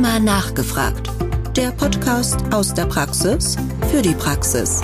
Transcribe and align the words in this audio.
Rheuma 0.00 0.18
nachgefragt. 0.18 1.10
Der 1.54 1.72
Podcast 1.72 2.40
aus 2.54 2.72
der 2.72 2.86
Praxis 2.86 3.56
für 3.90 4.00
die 4.00 4.14
Praxis. 4.14 4.80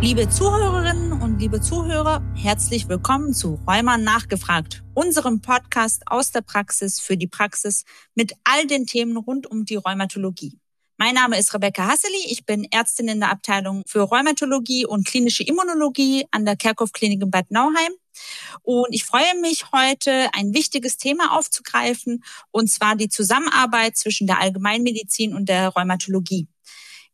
Liebe 0.00 0.28
Zuhörerinnen 0.28 1.12
und 1.12 1.38
liebe 1.38 1.60
Zuhörer, 1.60 2.20
herzlich 2.34 2.88
willkommen 2.88 3.32
zu 3.32 3.60
Rheuma 3.68 3.96
nachgefragt, 3.96 4.82
unserem 4.94 5.40
Podcast 5.40 6.02
aus 6.06 6.32
der 6.32 6.40
Praxis 6.40 6.98
für 6.98 7.16
die 7.16 7.28
Praxis 7.28 7.84
mit 8.16 8.32
all 8.42 8.66
den 8.66 8.86
Themen 8.86 9.16
rund 9.16 9.46
um 9.46 9.64
die 9.64 9.76
Rheumatologie. 9.76 10.58
Mein 11.00 11.14
Name 11.14 11.38
ist 11.38 11.54
Rebecca 11.54 11.86
Hasseli. 11.86 12.24
Ich 12.26 12.44
bin 12.44 12.66
Ärztin 12.72 13.06
in 13.06 13.20
der 13.20 13.30
Abteilung 13.30 13.84
für 13.86 14.00
Rheumatologie 14.00 14.84
und 14.84 15.06
klinische 15.06 15.44
Immunologie 15.44 16.26
an 16.32 16.44
der 16.44 16.56
Kerkhoff 16.56 16.90
Klinik 16.90 17.22
in 17.22 17.30
Bad 17.30 17.52
Nauheim. 17.52 17.92
Und 18.62 18.92
ich 18.92 19.04
freue 19.04 19.40
mich 19.40 19.66
heute, 19.70 20.28
ein 20.32 20.54
wichtiges 20.54 20.96
Thema 20.96 21.38
aufzugreifen, 21.38 22.24
und 22.50 22.68
zwar 22.68 22.96
die 22.96 23.08
Zusammenarbeit 23.08 23.96
zwischen 23.96 24.26
der 24.26 24.40
Allgemeinmedizin 24.40 25.36
und 25.36 25.48
der 25.48 25.68
Rheumatologie. 25.68 26.48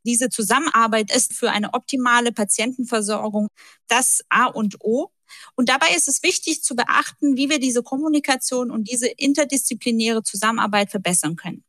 Diese 0.02 0.30
Zusammenarbeit 0.30 1.14
ist 1.14 1.34
für 1.34 1.50
eine 1.50 1.74
optimale 1.74 2.32
Patientenversorgung 2.32 3.48
das 3.88 4.22
A 4.30 4.46
und 4.46 4.76
O. 4.80 5.10
Und 5.56 5.68
dabei 5.68 5.88
ist 5.94 6.08
es 6.08 6.22
wichtig 6.22 6.62
zu 6.62 6.74
beachten, 6.74 7.36
wie 7.36 7.50
wir 7.50 7.58
diese 7.58 7.82
Kommunikation 7.82 8.70
und 8.70 8.90
diese 8.90 9.08
interdisziplinäre 9.08 10.22
Zusammenarbeit 10.22 10.90
verbessern 10.90 11.36
können. 11.36 11.64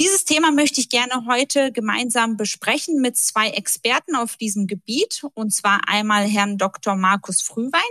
Dieses 0.00 0.24
Thema 0.24 0.50
möchte 0.50 0.80
ich 0.80 0.88
gerne 0.88 1.26
heute 1.28 1.72
gemeinsam 1.72 2.38
besprechen 2.38 3.02
mit 3.02 3.18
zwei 3.18 3.50
Experten 3.50 4.16
auf 4.16 4.38
diesem 4.38 4.66
Gebiet, 4.66 5.26
und 5.34 5.52
zwar 5.52 5.82
einmal 5.88 6.24
Herrn 6.24 6.56
Dr. 6.56 6.96
Markus 6.96 7.42
Frühwein. 7.42 7.82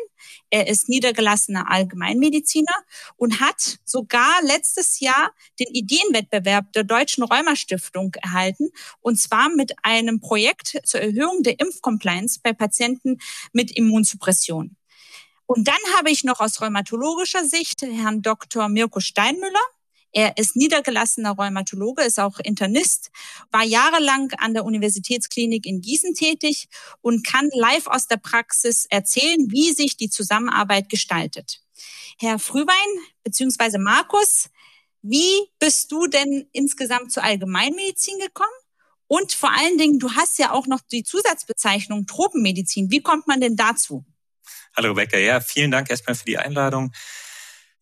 Er 0.50 0.66
ist 0.66 0.90
niedergelassener 0.90 1.70
Allgemeinmediziner 1.70 2.74
und 3.16 3.40
hat 3.40 3.78
sogar 3.86 4.42
letztes 4.42 5.00
Jahr 5.00 5.32
den 5.60 5.68
Ideenwettbewerb 5.72 6.74
der 6.74 6.84
Deutschen 6.84 7.24
Rheumastiftung 7.24 8.16
erhalten, 8.16 8.72
und 9.02 9.18
zwar 9.18 9.50
mit 9.50 9.74
einem 9.84 10.20
Projekt 10.20 10.80
zur 10.86 11.02
Erhöhung 11.02 11.44
der 11.44 11.60
Impfcompliance 11.60 12.40
bei 12.42 12.54
Patienten 12.54 13.20
mit 13.54 13.70
Immunsuppression. 13.78 14.76
Und 15.46 15.68
dann 15.68 15.96
habe 15.96 16.10
ich 16.10 16.24
noch 16.24 16.40
aus 16.40 16.60
rheumatologischer 16.60 17.46
Sicht 17.46 17.84
Herrn 17.84 18.24
Dr. 18.24 18.68
Mirko 18.68 19.00
Steinmüller. 19.00 19.62
Er 20.12 20.38
ist 20.38 20.56
niedergelassener 20.56 21.32
Rheumatologe, 21.32 22.04
ist 22.04 22.20
auch 22.20 22.40
Internist, 22.40 23.12
war 23.52 23.64
jahrelang 23.64 24.32
an 24.38 24.54
der 24.54 24.66
Universitätsklinik 24.66 25.66
in 25.66 25.82
Gießen 25.82 26.16
tätig 26.16 26.68
und 27.02 27.26
kann 27.26 27.50
live 27.54 27.88
aus 27.88 28.08
der 28.08 28.18
Praxis 28.18 28.86
erzählen, 28.90 29.52
wie 29.52 29.72
sich 29.72 29.98
die 29.98 30.10
Zusammenarbeit 30.10 30.90
gestaltet. 30.90 31.62
Herr 32.18 32.40
Frühwein 32.40 33.06
bzw. 33.24 33.78
Markus, 33.78 34.50
wie 35.02 35.32
bist 35.60 35.92
du 35.92 36.08
denn 36.08 36.50
insgesamt 36.52 37.12
zur 37.12 37.24
Allgemeinmedizin 37.24 38.20
gekommen? 38.20 38.50
Und 39.08 39.32
vor 39.34 39.52
allen 39.52 39.78
Dingen, 39.78 40.00
du 40.00 40.12
hast 40.12 40.38
ja 40.38 40.52
auch 40.52 40.68
noch 40.68 40.82
die 40.82 41.04
Zusatzbezeichnung 41.04 42.06
Tropenmedizin. 42.06 42.92
Wie 42.92 43.02
kommt 43.02 43.28
man 43.28 43.42
denn 43.42 43.56
dazu? 43.56 44.06
Hallo 44.76 44.90
Rebecca, 44.90 45.18
ja, 45.18 45.40
vielen 45.40 45.72
Dank 45.72 45.90
erstmal 45.90 46.16
für 46.16 46.26
die 46.26 46.38
Einladung. 46.38 46.92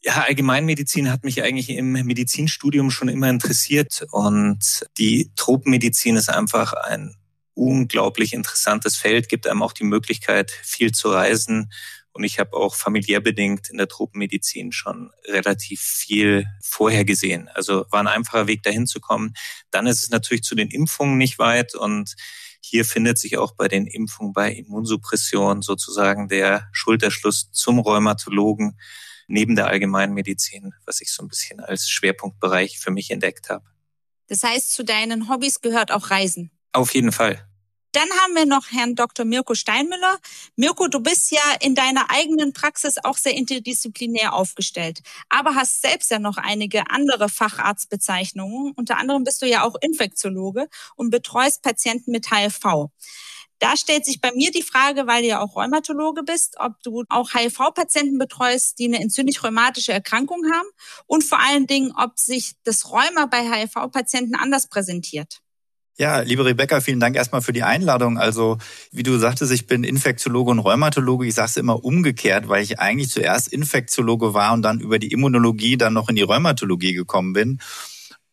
Ja, 0.03 0.23
Allgemeinmedizin 0.28 1.12
hat 1.12 1.23
mich 1.23 1.44
eigentlich 1.44 1.70
im 1.70 1.92
Medizinstudium 1.92 2.92
schon 2.92 3.09
immer 3.09 3.30
interessiert 3.30 4.06
und 4.12 4.86
die 4.98 5.31
Tropenmedizin 5.36 6.16
ist 6.16 6.30
einfach 6.30 6.73
ein 6.73 7.16
unglaublich 7.56 8.34
interessantes 8.34 8.95
Feld, 8.95 9.28
gibt 9.28 9.48
einem 9.48 9.64
auch 9.64 9.73
die 9.73 9.84
Möglichkeit, 9.84 10.52
viel 10.52 10.92
zu 10.92 11.09
reisen. 11.09 11.72
Und 12.14 12.23
ich 12.23 12.40
habe 12.40 12.53
auch 12.53 12.75
familiär 12.75 13.20
bedingt 13.20 13.70
in 13.70 13.78
der 13.78 13.88
Tropenmedizin 13.88 14.72
schon 14.72 15.12
relativ 15.25 15.81
viel 15.81 16.45
vorher 16.62 17.03
gesehen. 17.03 17.50
Also 17.53 17.86
war 17.91 18.00
ein 18.00 18.07
einfacher 18.07 18.47
Weg, 18.47 18.63
dahin 18.63 18.88
zu 18.88 19.00
kommen. 19.00 19.34
Dann 19.72 19.88
ist 19.88 20.03
es 20.03 20.09
natürlich 20.09 20.44
zu 20.44 20.56
den 20.56 20.69
Impfungen 20.69 21.18
nicht 21.18 21.40
weit 21.40 21.75
und 21.75 22.16
hier 22.62 22.86
findet 22.86 23.18
sich 23.18 23.38
auch 23.38 23.53
bei 23.53 23.68
den 23.68 23.88
Impfungen 23.88 24.34
bei 24.34 24.52
Immunsuppression 24.52 25.62
sozusagen 25.62 26.28
der 26.28 26.69
Schulterschluss 26.72 27.52
zum 27.52 27.80
Rheumatologen 27.80 28.78
neben 29.27 29.55
der 29.55 29.67
Allgemeinmedizin, 29.67 30.73
was 30.85 31.01
ich 31.01 31.11
so 31.11 31.23
ein 31.23 31.27
bisschen 31.27 31.59
als 31.59 31.89
Schwerpunktbereich 31.89 32.79
für 32.79 32.91
mich 32.91 33.11
entdeckt 33.11 33.49
habe. 33.49 33.65
Das 34.27 34.43
heißt, 34.43 34.73
zu 34.73 34.83
deinen 34.83 35.29
Hobbys 35.29 35.61
gehört 35.61 35.91
auch 35.91 36.09
Reisen. 36.09 36.51
Auf 36.73 36.93
jeden 36.93 37.11
Fall. 37.11 37.47
Dann 37.93 38.09
haben 38.21 38.35
wir 38.35 38.45
noch 38.45 38.71
Herrn 38.71 38.95
Dr. 38.95 39.25
Mirko 39.25 39.55
Steinmüller. 39.55 40.19
Mirko, 40.55 40.88
du 40.88 40.99
bist 40.99 41.31
ja 41.31 41.41
in 41.61 41.73
deiner 41.73 42.11
eigenen 42.11 42.53
Praxis 42.53 42.97
auch 43.03 43.17
sehr 43.17 43.33
interdisziplinär 43.33 44.33
aufgestellt, 44.33 44.99
aber 45.29 45.55
hast 45.55 45.81
selbst 45.81 46.11
ja 46.11 46.19
noch 46.19 46.38
einige 46.38 46.91
andere 46.91 47.27
Facharztbezeichnungen. 47.27 48.73
Unter 48.75 48.97
anderem 48.97 49.23
bist 49.23 49.41
du 49.41 49.47
ja 49.47 49.63
auch 49.63 49.75
Infektiologe 49.81 50.67
und 50.95 51.09
betreust 51.09 51.63
Patienten 51.63 52.11
mit 52.11 52.29
HIV. 52.29 52.89
Da 53.59 53.75
stellt 53.75 54.06
sich 54.06 54.22
bei 54.22 54.31
mir 54.34 54.51
die 54.51 54.62
Frage, 54.62 55.07
weil 55.07 55.23
du 55.23 55.29
ja 55.29 55.41
auch 55.41 55.56
Rheumatologe 55.56 56.23
bist, 56.23 56.56
ob 56.59 56.73
du 56.84 57.03
auch 57.09 57.34
HIV-Patienten 57.34 58.18
betreust, 58.19 58.78
die 58.79 58.85
eine 58.85 59.01
entzündlich-rheumatische 59.01 59.94
Erkrankung 59.94 60.44
haben 60.51 60.68
und 61.07 61.23
vor 61.23 61.40
allen 61.40 61.66
Dingen, 61.66 61.91
ob 61.97 62.19
sich 62.19 62.53
das 62.63 62.91
Rheuma 62.91 63.25
bei 63.25 63.40
HIV-Patienten 63.40 64.35
anders 64.35 64.68
präsentiert. 64.68 65.41
Ja, 66.00 66.19
liebe 66.19 66.45
Rebecca, 66.45 66.79
vielen 66.79 67.00
Dank 67.00 67.16
erstmal 67.16 67.41
für 67.41 67.53
die 67.53 67.63
Einladung. 67.63 68.19
Also, 68.19 68.59
wie 68.91 69.01
du 69.01 69.18
sagtest, 69.18 69.51
ich 69.51 69.66
bin 69.66 69.84
Infektiologe 69.84 70.51
und 70.51 70.59
Rheumatologe. 70.59 71.25
Ich 71.25 71.34
sage 71.34 71.50
es 71.50 71.57
immer 71.57 71.84
umgekehrt, 71.84 72.47
weil 72.47 72.62
ich 72.62 72.79
eigentlich 72.79 73.09
zuerst 73.09 73.47
Infektiologe 73.47 74.35
war 74.35 74.53
und 74.53 74.62
dann 74.62 74.79
über 74.79 75.00
die 75.00 75.12
Immunologie 75.12 75.75
dann 75.75 75.94
noch 75.94 76.07
in 76.07 76.16
die 76.16 76.22
Rheumatologie 76.22 76.94
gekommen 76.94 77.34
bin. 77.34 77.59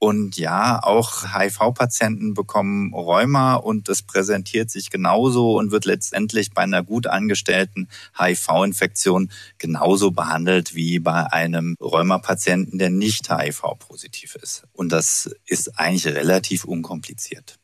Und 0.04 0.36
ja, 0.36 0.82
auch 0.82 1.34
HIV-Patienten 1.34 2.34
bekommen 2.34 2.92
Rheuma 2.92 3.54
und 3.54 3.88
es 3.88 4.02
präsentiert 4.02 4.70
sich 4.70 4.90
genauso 4.90 5.56
und 5.56 5.70
wird 5.70 5.86
letztendlich 5.86 6.50
bei 6.52 6.60
einer 6.60 6.82
gut 6.82 7.06
angestellten 7.06 7.88
HIV-Infektion 8.18 9.30
genauso 9.56 10.10
behandelt 10.10 10.74
wie 10.74 10.98
bei 10.98 11.32
einem 11.32 11.74
Rheuma-Patienten, 11.80 12.76
der 12.76 12.90
nicht 12.90 13.30
HIV-positiv 13.30 14.34
ist. 14.34 14.64
Und 14.74 14.92
das 14.92 15.34
ist 15.46 15.78
eigentlich 15.78 16.06
relativ 16.14 16.66
unkompliziert. 16.66 17.58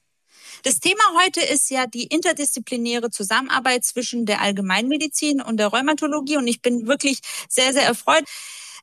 Das 0.63 0.81
Thema 0.81 1.03
heute 1.23 1.43
ist 1.43 1.69
ja 1.69 1.87
die 1.87 2.05
interdisziplinäre 2.05 3.11
Zusammenarbeit 3.11 3.85
zwischen 3.85 4.25
der 4.25 4.41
Allgemeinmedizin 4.41 5.43
und 5.43 5.59
der 5.59 5.67
Rheumatologie. 5.67 6.39
Und 6.39 6.47
ich 6.47 6.63
bin 6.63 6.87
wirklich 6.87 7.21
sehr, 7.51 7.75
sehr 7.75 7.85
erfreut, 7.85 8.25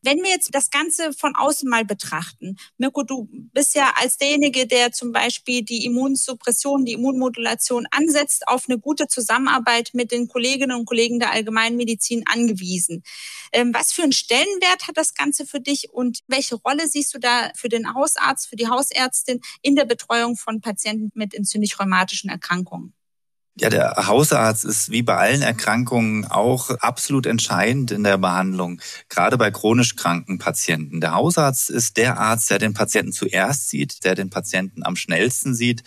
wenn 0.02 0.18
wir 0.20 0.30
jetzt 0.30 0.54
das 0.54 0.70
Ganze 0.70 1.14
von 1.14 1.36
außen 1.36 1.70
mal 1.70 1.86
betrachten, 1.86 2.58
Mirko, 2.78 3.04
du 3.04 3.28
bist 3.32 3.76
ja 3.76 3.94
als 3.96 4.18
derjenige, 4.18 4.68
der 4.68 4.92
zum 4.92 5.12
Beispiel 5.12 5.64
die 5.64 5.86
Immunsuppression, 5.86 6.86
die 6.86 6.94
Immunmodulation 6.94 7.88
ansetzt, 7.92 8.48
auf 8.48 8.66
eine 8.68 8.80
gute 8.80 9.08
Zusammenarbeit 9.08 9.92
mit 9.94 10.12
den 10.12 10.28
Kolleginnen 10.28 10.78
und 10.78 10.86
Kollegen 10.86 11.20
der 11.20 11.32
Allgemeinmedizin 11.32 12.24
angewiesen. 12.28 13.04
Ähm, 13.54 13.74
was 13.74 13.92
für 13.92 14.04
einen 14.04 14.12
Stellenwert 14.12 14.88
hat 14.88 14.98
das 14.98 15.14
Ganze 15.14 15.46
für 15.46 15.60
dich 15.60 15.90
und 15.92 16.20
welche 16.28 16.56
Rolle 16.56 16.88
siehst 16.88 17.14
du 17.14 17.20
da 17.20 17.52
für 17.56 17.70
den 17.70 17.94
Hausarzt, 17.94 18.48
für 18.48 18.56
die 18.56 18.68
Hausärztin 18.68 19.42
in 19.62 19.76
der 19.76 19.86
Betreuung 19.86 20.36
von 20.36 20.62
Patienten 20.62 21.12
mit 21.14 21.34
entzündlich-rheumatischen 21.34 22.30
Erkrankungen? 22.30 22.97
Ja, 23.60 23.70
der 23.72 23.96
Hausarzt 24.06 24.66
ist 24.66 24.92
wie 24.92 25.02
bei 25.02 25.16
allen 25.18 25.42
Erkrankungen 25.42 26.26
auch 26.26 26.70
absolut 26.80 27.26
entscheidend 27.26 27.90
in 27.90 28.04
der 28.04 28.20
Behandlung, 28.20 28.80
gerade 29.10 29.36
bei 29.36 29.50
chronisch 29.50 29.96
kranken 29.96 30.38
Patienten. 30.38 31.02
Der 31.02 31.16
Hausarzt 31.16 31.72
ist 31.72 31.98
der 31.98 32.20
Arzt, 32.20 32.52
der 32.52 32.60
den 32.60 32.76
Patienten 32.76 33.14
zuerst 33.14 33.70
sieht, 33.70 34.04
der 34.04 34.14
den 34.14 34.30
Patienten 34.30 34.84
am 34.84 34.96
schnellsten 34.96 35.56
sieht 35.56 35.82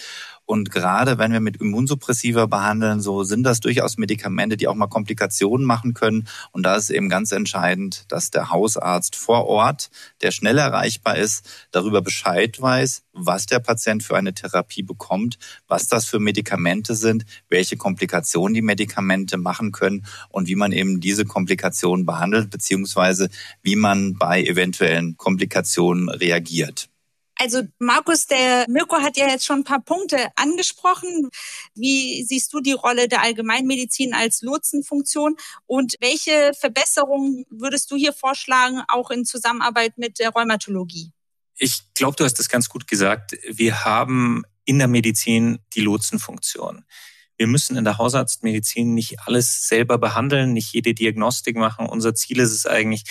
und 0.50 0.72
gerade 0.72 1.16
wenn 1.16 1.32
wir 1.32 1.38
mit 1.38 1.58
Immunsuppressiva 1.58 2.46
behandeln, 2.46 3.00
so 3.00 3.22
sind 3.22 3.44
das 3.44 3.60
durchaus 3.60 3.98
Medikamente, 3.98 4.56
die 4.56 4.66
auch 4.66 4.74
mal 4.74 4.88
Komplikationen 4.88 5.64
machen 5.64 5.94
können. 5.94 6.26
Und 6.50 6.64
da 6.64 6.74
ist 6.74 6.90
eben 6.90 7.08
ganz 7.08 7.30
entscheidend, 7.30 8.04
dass 8.08 8.32
der 8.32 8.50
Hausarzt 8.50 9.14
vor 9.14 9.46
Ort, 9.46 9.90
der 10.22 10.32
schnell 10.32 10.58
erreichbar 10.58 11.16
ist, 11.16 11.48
darüber 11.70 12.02
Bescheid 12.02 12.60
weiß, 12.60 13.04
was 13.12 13.46
der 13.46 13.60
Patient 13.60 14.02
für 14.02 14.16
eine 14.16 14.34
Therapie 14.34 14.82
bekommt, 14.82 15.38
was 15.68 15.86
das 15.86 16.06
für 16.06 16.18
Medikamente 16.18 16.96
sind, 16.96 17.26
welche 17.48 17.76
Komplikationen 17.76 18.52
die 18.52 18.60
Medikamente 18.60 19.36
machen 19.36 19.70
können 19.70 20.04
und 20.30 20.48
wie 20.48 20.56
man 20.56 20.72
eben 20.72 20.98
diese 20.98 21.26
Komplikationen 21.26 22.06
behandelt, 22.06 22.50
beziehungsweise 22.50 23.30
wie 23.62 23.76
man 23.76 24.14
bei 24.14 24.42
eventuellen 24.42 25.16
Komplikationen 25.16 26.08
reagiert. 26.08 26.89
Also 27.40 27.62
Markus, 27.78 28.26
der 28.26 28.66
Mirko 28.68 28.96
hat 29.00 29.16
ja 29.16 29.26
jetzt 29.26 29.46
schon 29.46 29.60
ein 29.60 29.64
paar 29.64 29.80
Punkte 29.80 30.28
angesprochen. 30.36 31.30
Wie 31.74 32.22
siehst 32.22 32.52
du 32.52 32.60
die 32.60 32.72
Rolle 32.72 33.08
der 33.08 33.22
Allgemeinmedizin 33.22 34.12
als 34.12 34.42
Lotsenfunktion 34.42 35.36
und 35.64 35.94
welche 36.00 36.52
Verbesserungen 36.52 37.46
würdest 37.48 37.90
du 37.90 37.96
hier 37.96 38.12
vorschlagen, 38.12 38.82
auch 38.88 39.10
in 39.10 39.24
Zusammenarbeit 39.24 39.96
mit 39.96 40.18
der 40.18 40.28
Rheumatologie? 40.30 41.12
Ich 41.56 41.80
glaube, 41.94 42.14
du 42.16 42.24
hast 42.24 42.38
das 42.38 42.50
ganz 42.50 42.68
gut 42.68 42.86
gesagt. 42.86 43.34
Wir 43.48 43.86
haben 43.86 44.42
in 44.66 44.78
der 44.78 44.88
Medizin 44.88 45.60
die 45.72 45.80
Lotsenfunktion. 45.80 46.84
Wir 47.38 47.46
müssen 47.46 47.74
in 47.78 47.84
der 47.84 47.96
Hausarztmedizin 47.96 48.92
nicht 48.92 49.20
alles 49.20 49.66
selber 49.66 49.96
behandeln, 49.96 50.52
nicht 50.52 50.74
jede 50.74 50.92
Diagnostik 50.92 51.56
machen. 51.56 51.86
Unser 51.86 52.14
Ziel 52.14 52.38
ist 52.38 52.52
es 52.52 52.66
eigentlich, 52.66 53.04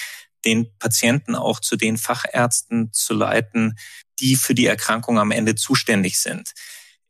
den 0.46 0.70
Patienten 0.78 1.36
auch 1.36 1.60
zu 1.60 1.76
den 1.76 1.98
Fachärzten 1.98 2.94
zu 2.94 3.14
leiten, 3.14 3.76
die 4.19 4.36
für 4.36 4.56
die 4.56 4.66
Erkrankung 4.66 5.19
am 5.19 5.31
Ende 5.31 5.56
zuständig 5.56 6.19
sind. 6.19 6.54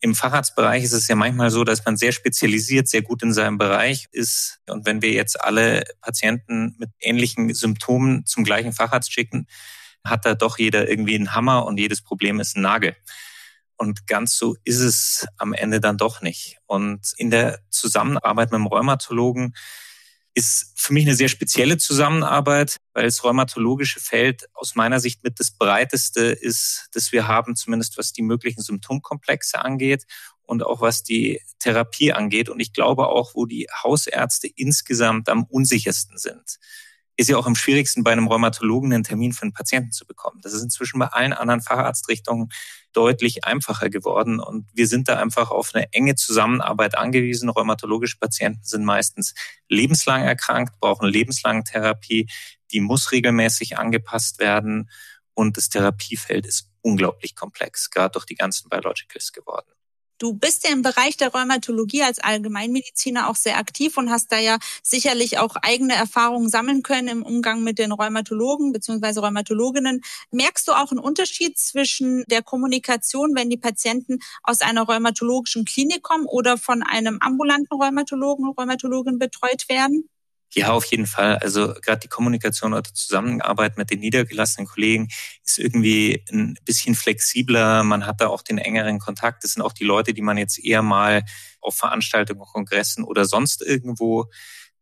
Im 0.02 0.16
Facharztbereich 0.16 0.84
ist 0.84 0.94
es 0.94 1.10
ja 1.10 1.16
manchmal 1.16 1.52
so, 1.52 1.66
dass 1.66 1.84
man 1.84 1.98
sehr 1.98 2.14
spezialisiert, 2.14 2.88
sehr 2.88 3.02
gut 3.02 3.22
in 3.22 3.34
seinem 3.34 3.58
Bereich 3.58 4.08
ist. 4.12 4.60
Und 4.70 4.86
wenn 4.86 5.02
wir 5.02 5.12
jetzt 5.12 5.44
alle 5.44 5.84
Patienten 6.00 6.76
mit 6.80 6.90
ähnlichen 7.02 7.54
Symptomen 7.54 8.26
zum 8.26 8.46
gleichen 8.46 8.72
Facharzt 8.72 9.12
schicken, 9.12 9.48
hat 10.06 10.26
da 10.26 10.36
doch 10.36 10.58
jeder 10.58 10.90
irgendwie 10.90 11.16
einen 11.16 11.34
Hammer 11.34 11.66
und 11.66 11.78
jedes 11.78 12.02
Problem 12.02 12.40
ist 12.40 12.56
ein 12.56 12.62
Nagel. 12.62 12.96
Und 13.76 14.08
ganz 14.08 14.38
so 14.38 14.56
ist 14.64 14.80
es 14.80 15.26
am 15.38 15.54
Ende 15.54 15.82
dann 15.82 15.98
doch 15.98 16.22
nicht. 16.22 16.58
Und 16.66 17.14
in 17.18 17.30
der 17.30 17.60
Zusammenarbeit 17.70 18.52
mit 18.52 18.60
dem 18.60 18.68
Rheumatologen 18.68 19.54
ist 20.34 20.74
für 20.76 20.94
mich 20.94 21.06
eine 21.06 21.16
sehr 21.16 21.28
spezielle 21.28 21.78
Zusammenarbeit, 21.78 22.78
weil 22.94 23.06
das 23.06 23.24
rheumatologische 23.24 24.00
Feld 24.00 24.46
aus 24.54 24.76
meiner 24.76 25.00
Sicht 25.00 25.24
mit 25.24 25.40
das 25.40 25.52
breiteste 25.52 26.22
ist, 26.22 26.90
das 26.94 27.12
wir 27.12 27.28
haben, 27.28 27.56
zumindest 27.56 27.98
was 27.98 28.14
die 28.14 28.22
möglichen 28.22 28.62
Symptomkomplexe 28.62 29.60
angeht 29.60 30.06
und 30.44 30.64
auch 30.64 30.82
was 30.82 31.04
die 31.04 31.42
Therapie 31.60 32.14
angeht. 32.14 32.50
Und 32.50 32.60
ich 32.60 32.74
glaube 32.74 33.08
auch, 33.08 33.36
wo 33.36 33.46
die 33.46 33.68
Hausärzte 33.84 34.48
insgesamt 34.48 35.30
am 35.30 35.44
unsichersten 35.44 36.18
sind 36.18 36.60
ist 37.20 37.28
ja 37.28 37.36
auch 37.36 37.48
am 37.48 37.56
schwierigsten 37.56 38.02
bei 38.06 38.14
einem 38.14 38.28
Rheumatologen 38.28 38.94
einen 38.94 39.04
Termin 39.04 39.34
für 39.34 39.42
einen 39.42 39.52
Patienten 39.52 39.92
zu 39.92 40.08
bekommen. 40.08 40.40
Das 40.42 40.54
ist 40.54 40.64
inzwischen 40.64 41.00
bei 41.00 41.08
allen 41.08 41.34
anderen 41.34 41.62
Facharztrichtungen 41.62 42.48
deutlich 42.94 43.44
einfacher 43.44 43.90
geworden 43.90 44.40
und 44.40 44.70
wir 44.74 44.88
sind 44.88 45.10
da 45.10 45.18
einfach 45.20 45.52
auf 45.52 45.76
eine 45.76 45.92
enge 45.92 46.16
Zusammenarbeit 46.16 46.98
angewiesen. 46.98 47.50
Rheumatologische 47.50 48.18
Patienten 48.18 48.64
sind 48.64 48.86
meistens 48.86 49.36
lebenslang 49.68 50.24
erkrankt, 50.24 50.80
brauchen 50.80 51.10
lebenslange 51.10 51.66
Therapie, 51.66 52.30
die 52.72 52.80
muss 52.80 53.12
regelmäßig 53.12 53.78
angepasst 53.78 54.40
werden 54.40 54.90
und 55.34 55.58
das 55.58 55.68
Therapiefeld 55.68 56.46
ist 56.46 56.72
unglaublich 56.80 57.36
komplex, 57.36 57.90
gerade 57.90 58.14
durch 58.14 58.28
die 58.28 58.36
ganzen 58.36 58.70
Biologicals 58.70 59.34
geworden. 59.34 59.70
Du 60.20 60.34
bist 60.34 60.66
ja 60.66 60.74
im 60.74 60.82
Bereich 60.82 61.16
der 61.16 61.30
Rheumatologie 61.30 62.04
als 62.04 62.20
Allgemeinmediziner 62.20 63.30
auch 63.30 63.38
sehr 63.38 63.58
aktiv 63.58 63.96
und 63.98 64.12
hast 64.12 64.34
da 64.34 64.38
ja 64.38 64.58
sicherlich 64.84 65.38
auch 65.38 65.56
eigene 65.62 65.96
Erfahrungen 65.96 66.50
sammeln 66.50 66.84
können 66.84 67.08
im 67.08 67.24
Umgang 67.24 67.64
mit 67.64 67.80
den 67.80 67.94
Rheumatologen 67.94 68.74
bzw. 68.74 69.22
Rheumatologinnen. 69.22 70.02
Merkst 70.32 70.68
du 70.68 70.74
auch 70.74 70.92
einen 70.92 71.00
Unterschied 71.00 71.58
zwischen 71.58 72.26
der 72.28 72.44
Kommunikation, 72.44 73.34
wenn 73.34 73.50
die 73.50 73.58
Patienten 73.58 74.20
aus 74.44 74.60
einer 74.60 74.82
rheumatologischen 74.82 75.64
Klinik 75.64 76.04
kommen 76.04 76.26
oder 76.26 76.58
von 76.58 76.84
einem 76.84 77.20
ambulanten 77.22 77.82
Rheumatologen, 77.82 78.46
Rheumatologin 78.50 79.20
betreut 79.20 79.70
werden? 79.70 80.10
Ja, 80.56 80.72
auf 80.72 80.86
jeden 80.86 81.06
Fall. 81.06 81.38
Also 81.38 81.74
gerade 81.76 82.00
die 82.00 82.08
Kommunikation 82.08 82.74
oder 82.74 82.92
Zusammenarbeit 82.92 83.78
mit 83.78 83.92
den 83.92 84.00
niedergelassenen 84.00 84.68
Kollegen 84.68 85.08
ist 85.46 85.60
irgendwie 85.60 86.24
ein 86.32 86.56
bisschen 86.66 86.96
flexibler. 86.96 87.84
Man 87.84 88.08
hat 88.08 88.20
da 88.20 88.28
auch 88.28 88.42
den 88.42 88.58
engeren 88.58 88.98
Kontakt. 88.98 89.44
Das 89.44 89.54
sind 89.54 89.62
auch 89.62 89.74
die 89.74 89.84
Leute, 89.84 90.14
die 90.14 90.24
man 90.24 90.38
jetzt 90.38 90.58
eher 90.58 90.82
mal 90.82 91.24
auf 91.62 91.76
Veranstaltungen, 91.76 92.42
Kongressen 92.42 93.04
oder 93.04 93.26
sonst 93.26 93.62
irgendwo 93.62 94.26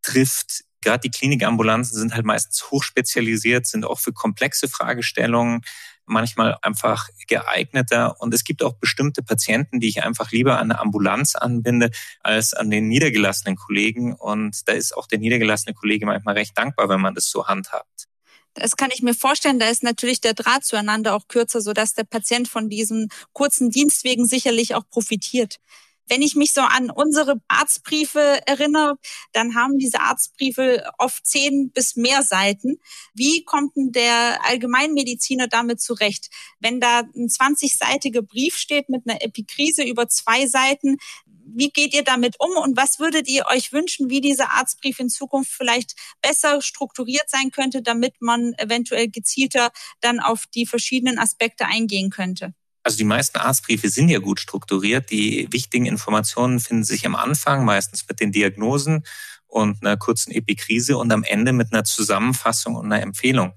trifft. 0.01 0.63
Gerade 0.81 1.01
die 1.01 1.11
Klinikambulanzen 1.11 1.97
sind 1.97 2.13
halt 2.15 2.25
meistens 2.25 2.71
hochspezialisiert, 2.71 3.65
sind 3.65 3.83
auch 3.85 3.99
für 3.99 4.13
komplexe 4.13 4.69
Fragestellungen 4.69 5.63
manchmal 6.07 6.57
einfach 6.61 7.09
geeigneter. 7.27 8.19
Und 8.19 8.33
es 8.33 8.43
gibt 8.43 8.63
auch 8.63 8.73
bestimmte 8.73 9.21
Patienten, 9.21 9.79
die 9.79 9.89
ich 9.89 10.03
einfach 10.03 10.31
lieber 10.31 10.57
an 10.57 10.71
eine 10.71 10.79
Ambulanz 10.79 11.35
anbinde, 11.35 11.91
als 12.21 12.53
an 12.53 12.69
den 12.69 12.87
niedergelassenen 12.87 13.55
Kollegen. 13.55 14.13
Und 14.13 14.67
da 14.67 14.73
ist 14.73 14.95
auch 14.95 15.07
der 15.07 15.19
niedergelassene 15.19 15.73
Kollege 15.73 16.05
manchmal 16.05 16.35
recht 16.35 16.57
dankbar, 16.57 16.89
wenn 16.89 17.01
man 17.01 17.13
das 17.13 17.29
so 17.29 17.47
handhabt. 17.47 18.07
Das 18.53 18.75
kann 18.75 18.89
ich 18.91 19.03
mir 19.03 19.13
vorstellen. 19.13 19.59
Da 19.59 19.69
ist 19.69 19.83
natürlich 19.83 20.19
der 20.19 20.33
Draht 20.33 20.65
zueinander 20.65 21.15
auch 21.15 21.27
kürzer, 21.27 21.61
sodass 21.61 21.93
der 21.93 22.05
Patient 22.05 22.47
von 22.47 22.69
diesen 22.69 23.09
kurzen 23.33 23.69
Dienstwegen 23.69 24.25
sicherlich 24.25 24.73
auch 24.73 24.89
profitiert. 24.89 25.57
Wenn 26.07 26.21
ich 26.21 26.35
mich 26.35 26.53
so 26.53 26.61
an 26.61 26.89
unsere 26.89 27.41
Arztbriefe 27.47 28.41
erinnere, 28.45 28.97
dann 29.33 29.55
haben 29.55 29.77
diese 29.77 29.99
Arztbriefe 29.99 30.89
oft 30.97 31.25
zehn 31.25 31.71
bis 31.71 31.95
mehr 31.95 32.23
Seiten. 32.23 32.79
Wie 33.13 33.43
kommt 33.43 33.75
denn 33.75 33.91
der 33.91 34.45
Allgemeinmediziner 34.45 35.47
damit 35.47 35.81
zurecht? 35.81 36.29
Wenn 36.59 36.79
da 36.79 36.99
ein 36.99 37.27
20-seitiger 37.27 38.21
Brief 38.21 38.55
steht 38.57 38.89
mit 38.89 39.03
einer 39.07 39.21
Epikrise 39.21 39.83
über 39.83 40.07
zwei 40.07 40.47
Seiten, 40.47 40.97
wie 41.55 41.69
geht 41.69 41.93
ihr 41.93 42.03
damit 42.03 42.35
um 42.39 42.51
und 42.57 42.77
was 42.77 42.99
würdet 42.99 43.27
ihr 43.27 43.45
euch 43.47 43.71
wünschen, 43.71 44.09
wie 44.09 44.21
dieser 44.21 44.51
Arztbrief 44.51 44.99
in 44.99 45.09
Zukunft 45.09 45.51
vielleicht 45.51 45.95
besser 46.21 46.61
strukturiert 46.61 47.29
sein 47.29 47.51
könnte, 47.51 47.81
damit 47.81 48.15
man 48.21 48.53
eventuell 48.57 49.09
gezielter 49.09 49.71
dann 50.01 50.19
auf 50.19 50.45
die 50.53 50.65
verschiedenen 50.65 51.19
Aspekte 51.19 51.65
eingehen 51.65 52.09
könnte? 52.09 52.53
Also 52.87 52.99
die 52.99 53.03
meisten 53.03 53.37
Arztbriefe 53.37 53.89
sind 53.89 54.07
ja 54.07 54.19
gut 54.19 54.39
strukturiert. 54.39 55.11
Die 55.11 55.49
wichtigen 55.51 55.85
Informationen 55.85 56.61
finden 56.61 56.85
sich 56.85 57.05
am 57.05 57.15
Anfang, 57.15 57.65
meistens 57.65 58.07
mit 58.07 58.21
den 58.21 58.31
Diagnosen 58.31 59.03
und 59.45 59.81
einer 59.81 59.97
kurzen 59.97 60.31
Epikrise 60.31 60.97
und 60.97 61.11
am 61.11 61.25
Ende 61.25 61.51
mit 61.51 61.73
einer 61.73 61.83
Zusammenfassung 61.83 62.75
und 62.75 62.85
einer 62.85 63.01
Empfehlung. 63.01 63.51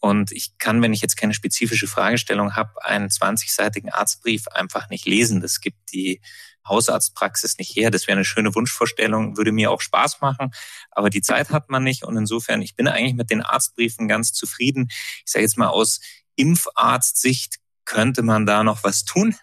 Und 0.00 0.32
ich 0.32 0.56
kann, 0.56 0.80
wenn 0.80 0.94
ich 0.94 1.02
jetzt 1.02 1.18
keine 1.18 1.34
spezifische 1.34 1.86
Fragestellung 1.86 2.56
habe, 2.56 2.82
einen 2.82 3.10
20-seitigen 3.10 3.90
Arztbrief 3.90 4.48
einfach 4.48 4.88
nicht 4.88 5.04
lesen. 5.04 5.42
Das 5.42 5.60
gibt 5.60 5.92
die 5.92 6.22
Hausarztpraxis 6.66 7.58
nicht 7.58 7.76
her. 7.76 7.90
Das 7.90 8.06
wäre 8.06 8.16
eine 8.16 8.24
schöne 8.24 8.54
Wunschvorstellung, 8.54 9.36
würde 9.36 9.52
mir 9.52 9.70
auch 9.70 9.82
Spaß 9.82 10.22
machen, 10.22 10.54
aber 10.92 11.10
die 11.10 11.20
Zeit 11.20 11.50
hat 11.50 11.68
man 11.68 11.84
nicht. 11.84 12.04
Und 12.04 12.16
insofern, 12.16 12.62
ich 12.62 12.74
bin 12.74 12.88
eigentlich 12.88 13.16
mit 13.16 13.28
den 13.28 13.42
Arztbriefen 13.42 14.08
ganz 14.08 14.32
zufrieden. 14.32 14.88
Ich 15.26 15.30
sage 15.30 15.42
jetzt 15.42 15.58
mal 15.58 15.68
aus 15.68 16.00
Impfarztsicht 16.36 17.56
könnte 17.86 18.22
man 18.22 18.44
da 18.44 18.62
noch 18.62 18.84
was 18.84 19.04
tun. 19.04 19.34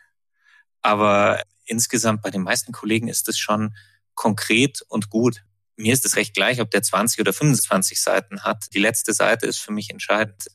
Aber 0.83 1.41
insgesamt 1.65 2.21
bei 2.21 2.29
den 2.29 2.43
meisten 2.43 2.71
Kollegen 2.71 3.07
ist 3.07 3.27
es 3.27 3.39
schon 3.39 3.75
konkret 4.13 4.83
und 4.87 5.09
gut. 5.09 5.43
Mir 5.75 5.93
ist 5.93 6.05
es 6.05 6.15
recht 6.15 6.35
gleich, 6.35 6.61
ob 6.61 6.69
der 6.69 6.83
20 6.83 7.19
oder 7.19 7.33
25 7.33 7.99
Seiten 7.99 8.43
hat. 8.43 8.65
Die 8.73 8.79
letzte 8.79 9.13
Seite 9.13 9.47
ist 9.47 9.57
für 9.57 9.71
mich 9.71 9.89
entscheidend. 9.89 10.45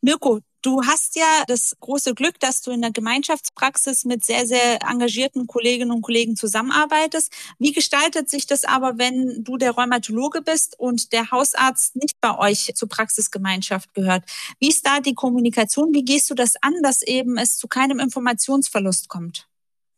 Mirko, 0.00 0.40
du 0.64 0.82
hast 0.84 1.16
ja 1.16 1.44
das 1.46 1.76
große 1.80 2.14
Glück, 2.14 2.40
dass 2.40 2.62
du 2.62 2.70
in 2.70 2.80
der 2.80 2.90
Gemeinschaftspraxis 2.90 4.04
mit 4.04 4.24
sehr, 4.24 4.46
sehr 4.46 4.82
engagierten 4.82 5.46
Kolleginnen 5.46 5.90
und 5.90 6.02
Kollegen 6.02 6.36
zusammenarbeitest. 6.36 7.32
Wie 7.58 7.72
gestaltet 7.72 8.30
sich 8.30 8.46
das 8.46 8.64
aber, 8.64 8.98
wenn 8.98 9.44
du 9.44 9.56
der 9.56 9.72
Rheumatologe 9.72 10.42
bist 10.42 10.78
und 10.78 11.12
der 11.12 11.30
Hausarzt 11.30 11.96
nicht 11.96 12.20
bei 12.20 12.36
euch 12.38 12.72
zur 12.74 12.88
Praxisgemeinschaft 12.88 13.92
gehört? 13.94 14.24
Wie 14.58 14.68
ist 14.68 14.86
da 14.86 15.00
die 15.00 15.14
Kommunikation? 15.14 15.92
Wie 15.92 16.04
gehst 16.04 16.30
du 16.30 16.34
das 16.34 16.54
an, 16.62 16.74
dass 16.82 17.02
eben 17.02 17.36
es 17.36 17.58
zu 17.58 17.68
keinem 17.68 17.98
Informationsverlust 17.98 19.08
kommt? 19.08 19.46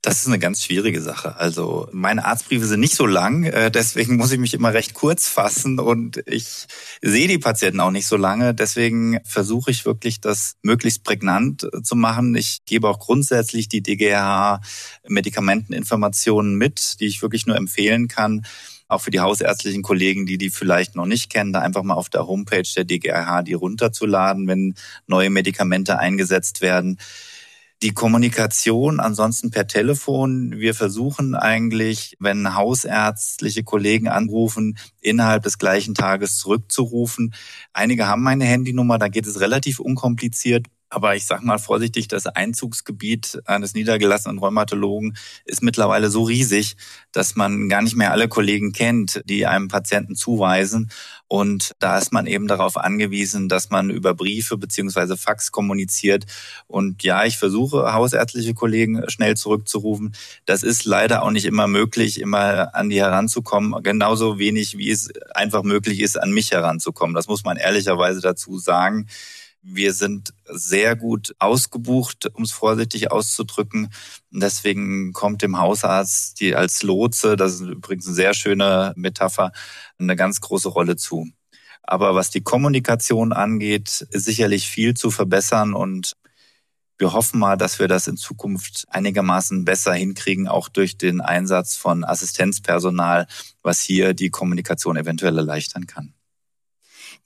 Das 0.07 0.21
ist 0.21 0.29
eine 0.29 0.39
ganz 0.39 0.63
schwierige 0.63 1.03
Sache. 1.03 1.35
Also 1.37 1.89
meine 1.91 2.27
Arztbriefe 2.27 2.65
sind 2.65 2.79
nicht 2.79 2.95
so 2.95 3.07
lang, 3.07 3.43
äh, 3.43 3.73
deswegen 3.73 4.15
muss 4.15 4.31
ich 4.31 4.39
mich 4.39 4.55
immer 4.55 4.73
recht 4.73 4.95
kurz 4.95 5.27
fassen 5.27 5.81
und 5.81 6.23
ich 6.27 6.69
sehe 7.03 7.27
die 7.27 7.39
Patienten 7.39 7.81
auch 7.81 7.91
nicht 7.91 8.07
so 8.07 8.17
lange. 8.17 8.55
Deswegen 8.55 9.19
versuche 9.25 9.73
ich 9.73 9.85
wirklich, 9.85 10.21
das 10.21 10.59
möglichst 10.63 11.03
prägnant 11.03 11.65
äh, 11.65 11.83
zu 11.83 11.97
machen. 11.97 12.37
Ich 12.37 12.65
gebe 12.67 12.89
auch 12.89 13.01
grundsätzlich 13.01 13.69
die 13.69 13.83
DGH 13.83 14.61
Medikamenteninformationen 15.09 16.55
mit, 16.55 17.01
die 17.01 17.07
ich 17.07 17.21
wirklich 17.21 17.47
nur 17.47 17.57
empfehlen 17.57 18.07
kann 18.07 18.47
auch 18.89 19.01
für 19.01 19.11
die 19.11 19.19
hausärztlichen 19.19 19.83
Kollegen, 19.83 20.27
die 20.27 20.39
die 20.39 20.51
vielleicht 20.51 20.95
noch 20.95 21.07
nicht 21.07 21.29
kennen, 21.29 21.53
da 21.53 21.59
einfach 21.59 21.83
mal 21.83 21.95
auf 21.95 22.09
der 22.09 22.29
Homepage 22.29 22.63
der 22.77 22.85
DGH 22.85 23.43
die 23.43 23.55
runterzuladen, 23.55 24.47
wenn 24.47 24.77
neue 25.09 25.29
Medikamente 25.29 25.99
eingesetzt 25.99 26.61
werden 26.61 26.97
die 27.83 27.93
Kommunikation 27.93 29.01
ansonsten 29.01 29.51
per 29.51 29.67
Telefon. 29.67 30.53
Wir 30.59 30.75
versuchen 30.75 31.35
eigentlich, 31.35 32.17
wenn 32.19 32.55
hausärztliche 32.55 33.65
Kollegen 33.65 34.09
anrufen, 34.09 34.79
innerhalb 35.01 35.43
des 35.43 35.59
gleichen 35.59 35.95
Tages 35.95 36.39
zurückzurufen. 36.39 37.35
Einige 37.73 38.07
haben 38.07 38.23
meine 38.23 38.45
Handynummer, 38.45 38.99
da 38.99 39.09
geht 39.09 39.27
es 39.27 39.41
relativ 39.41 39.79
unkompliziert. 39.79 40.67
Aber 40.89 41.17
ich 41.17 41.27
sage 41.27 41.45
mal 41.45 41.59
vorsichtig, 41.59 42.07
das 42.07 42.27
Einzugsgebiet 42.27 43.41
eines 43.45 43.75
niedergelassenen 43.75 44.39
Rheumatologen 44.39 45.17
ist 45.45 45.63
mittlerweile 45.63 46.11
so 46.11 46.23
riesig, 46.23 46.77
dass 47.11 47.35
man 47.35 47.69
gar 47.69 47.83
nicht 47.83 47.97
mehr 47.97 48.13
alle 48.13 48.29
Kollegen 48.29 48.73
kennt, 48.73 49.21
die 49.25 49.47
einem 49.47 49.67
Patienten 49.67 50.15
zuweisen. 50.15 50.91
Und 51.27 51.73
da 51.81 51.99
ist 51.99 52.13
man 52.13 52.29
eben 52.29 52.47
darauf 52.47 52.77
angewiesen, 52.77 53.49
dass 53.49 53.71
man 53.71 53.91
über 53.91 54.15
Briefe 54.15 54.57
beziehungsweise 54.57 55.17
Fax 55.17 55.51
kommuniziert. 55.51 56.25
Und 56.69 57.03
ja, 57.03 57.25
ich 57.25 57.37
versuche, 57.37 57.93
hausärztliche 57.93 58.55
Kollegen 58.55 59.03
schnell 59.09 59.37
zurückzurufen. 59.37 60.15
Das 60.45 60.63
ist 60.63 60.85
leider 60.85 61.25
auch 61.25 61.33
nicht 61.33 61.47
immer 61.47 61.67
möglich, 61.67 62.21
immer 62.21 62.77
an 62.77 62.91
die 62.91 63.01
heranzukommen. 63.01 63.83
Genauso 63.83 64.39
wenig, 64.39 64.79
wie 64.79 64.91
es 64.91 65.11
einfach 65.35 65.65
möglich 65.65 65.99
ist, 65.99 66.17
an 66.17 66.31
mich 66.31 66.53
heranzukommen. 66.53 67.17
Das 67.17 67.27
muss 67.27 67.43
man 67.43 67.57
ehrlicherweise 67.57 68.21
dazu 68.21 68.59
sagen. 68.59 69.09
Wir 69.69 69.93
sind 69.95 70.33
sehr 70.45 70.95
gut 70.95 71.35
ausgebucht, 71.41 72.31
um 72.35 72.45
es 72.45 72.53
vorsichtig 72.53 73.11
auszudrücken. 73.11 73.91
Deswegen 74.31 75.13
kommt 75.13 75.43
dem 75.43 75.59
Hausarzt 75.59 76.39
die 76.39 76.55
als 76.55 76.85
Lotse, 76.85 77.35
das 77.35 77.55
ist 77.55 77.63
übrigens 77.63 78.07
eine 78.07 78.15
sehr 78.15 78.33
schöne 78.33 78.93
Metapher, 78.97 79.51
eine 79.99 80.15
ganz 80.15 80.41
große 80.41 80.69
Rolle 80.69 80.95
zu. 80.95 81.27
Aber 81.83 82.15
was 82.15 82.31
die 82.31 82.43
Kommunikation 82.43 83.33
angeht, 83.33 84.07
ist 84.11 84.25
sicherlich 84.25 84.69
viel 84.69 84.95
zu 84.95 85.11
verbessern 85.11 85.75
und 85.75 86.17
wir 86.99 87.13
hoffen 87.13 87.41
mal, 87.41 87.57
dass 87.57 87.81
wir 87.81 87.89
das 87.89 88.07
in 88.07 88.17
Zukunft 88.17 88.87
einigermaßen 88.89 89.65
besser 89.65 89.95
hinkriegen, 89.95 90.47
auch 90.47 90.69
durch 90.69 90.97
den 90.97 91.21
Einsatz 91.21 91.77
von 91.77 92.05
Assistenzpersonal, 92.05 93.27
was 93.63 93.81
hier 93.81 94.15
die 94.15 94.31
Kommunikation 94.31 94.97
eventuell 94.97 95.37
erleichtern 95.37 95.89
kann. 95.89 96.16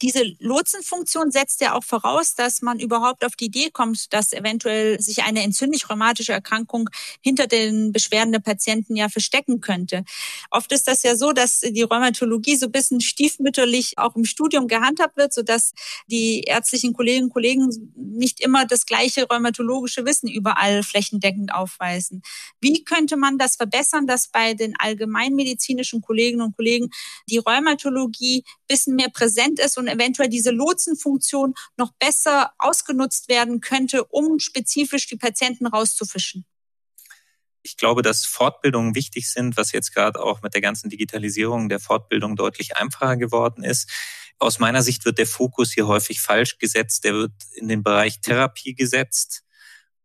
Diese 0.02 0.24
Lotsenfunktion 0.38 1.30
setzt 1.30 1.60
ja 1.60 1.74
auch 1.74 1.84
voraus, 1.84 2.34
dass 2.34 2.62
man 2.62 2.78
überhaupt 2.78 3.24
auf 3.24 3.36
die 3.36 3.46
Idee 3.46 3.70
kommt, 3.70 4.12
dass 4.12 4.32
eventuell 4.32 5.00
sich 5.00 5.22
eine 5.22 5.42
entzündlich-rheumatische 5.42 6.32
Erkrankung 6.32 6.88
hinter 7.20 7.46
den 7.46 7.92
Beschwerden 7.92 8.32
der 8.32 8.40
Patienten 8.40 8.96
ja 8.96 9.08
verstecken 9.08 9.60
könnte. 9.60 10.04
Oft 10.50 10.72
ist 10.72 10.88
das 10.88 11.02
ja 11.02 11.16
so, 11.16 11.32
dass 11.32 11.60
die 11.60 11.82
Rheumatologie 11.82 12.56
so 12.56 12.66
ein 12.66 12.72
bisschen 12.72 13.00
stiefmütterlich 13.00 13.98
auch 13.98 14.16
im 14.16 14.24
Studium 14.24 14.68
gehandhabt 14.68 15.16
wird, 15.16 15.34
sodass 15.34 15.72
die 16.06 16.42
ärztlichen 16.42 16.94
Kolleginnen 16.94 17.26
und 17.26 17.32
Kollegen 17.32 17.92
nicht 17.96 18.40
immer 18.40 18.66
das 18.66 18.86
gleiche 18.86 19.26
rheumatologische 19.28 20.06
Wissen 20.06 20.28
überall 20.28 20.82
flächendeckend 20.82 21.52
aufweisen. 21.52 22.22
Wie 22.60 22.84
könnte 22.84 23.16
man 23.16 23.36
das 23.36 23.56
verbessern, 23.56 24.06
dass 24.06 24.28
bei 24.28 24.54
den 24.54 24.74
allgemeinmedizinischen 24.78 26.00
Kolleginnen 26.00 26.42
und 26.42 26.56
Kollegen 26.56 26.88
die 27.28 27.38
Rheumatologie 27.38 28.44
bisschen 28.70 28.94
mehr 28.94 29.10
präsent 29.10 29.58
ist 29.58 29.76
und 29.76 29.88
eventuell 29.90 30.28
diese 30.28 30.50
Lotsenfunktion 30.50 31.54
noch 31.76 31.92
besser 31.98 32.52
ausgenutzt 32.58 33.28
werden 33.28 33.60
könnte, 33.60 34.04
um 34.04 34.38
spezifisch 34.38 35.06
die 35.06 35.16
Patienten 35.16 35.66
rauszufischen? 35.66 36.46
Ich 37.62 37.76
glaube, 37.76 38.02
dass 38.02 38.24
Fortbildungen 38.24 38.94
wichtig 38.94 39.30
sind, 39.30 39.56
was 39.56 39.72
jetzt 39.72 39.92
gerade 39.92 40.22
auch 40.22 40.42
mit 40.42 40.54
der 40.54 40.62
ganzen 40.62 40.88
Digitalisierung 40.88 41.68
der 41.68 41.80
Fortbildung 41.80 42.36
deutlich 42.36 42.76
einfacher 42.76 43.16
geworden 43.16 43.64
ist. 43.64 43.90
Aus 44.38 44.58
meiner 44.58 44.82
Sicht 44.82 45.04
wird 45.04 45.18
der 45.18 45.26
Fokus 45.26 45.72
hier 45.72 45.86
häufig 45.86 46.20
falsch 46.20 46.58
gesetzt. 46.58 47.04
Der 47.04 47.12
wird 47.12 47.32
in 47.54 47.68
den 47.68 47.82
Bereich 47.82 48.20
Therapie 48.22 48.74
gesetzt 48.74 49.44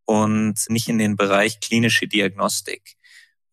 und 0.03 0.55
nicht 0.67 0.89
in 0.89 0.97
den 0.97 1.15
Bereich 1.15 1.61
klinische 1.61 2.07
Diagnostik. 2.07 2.97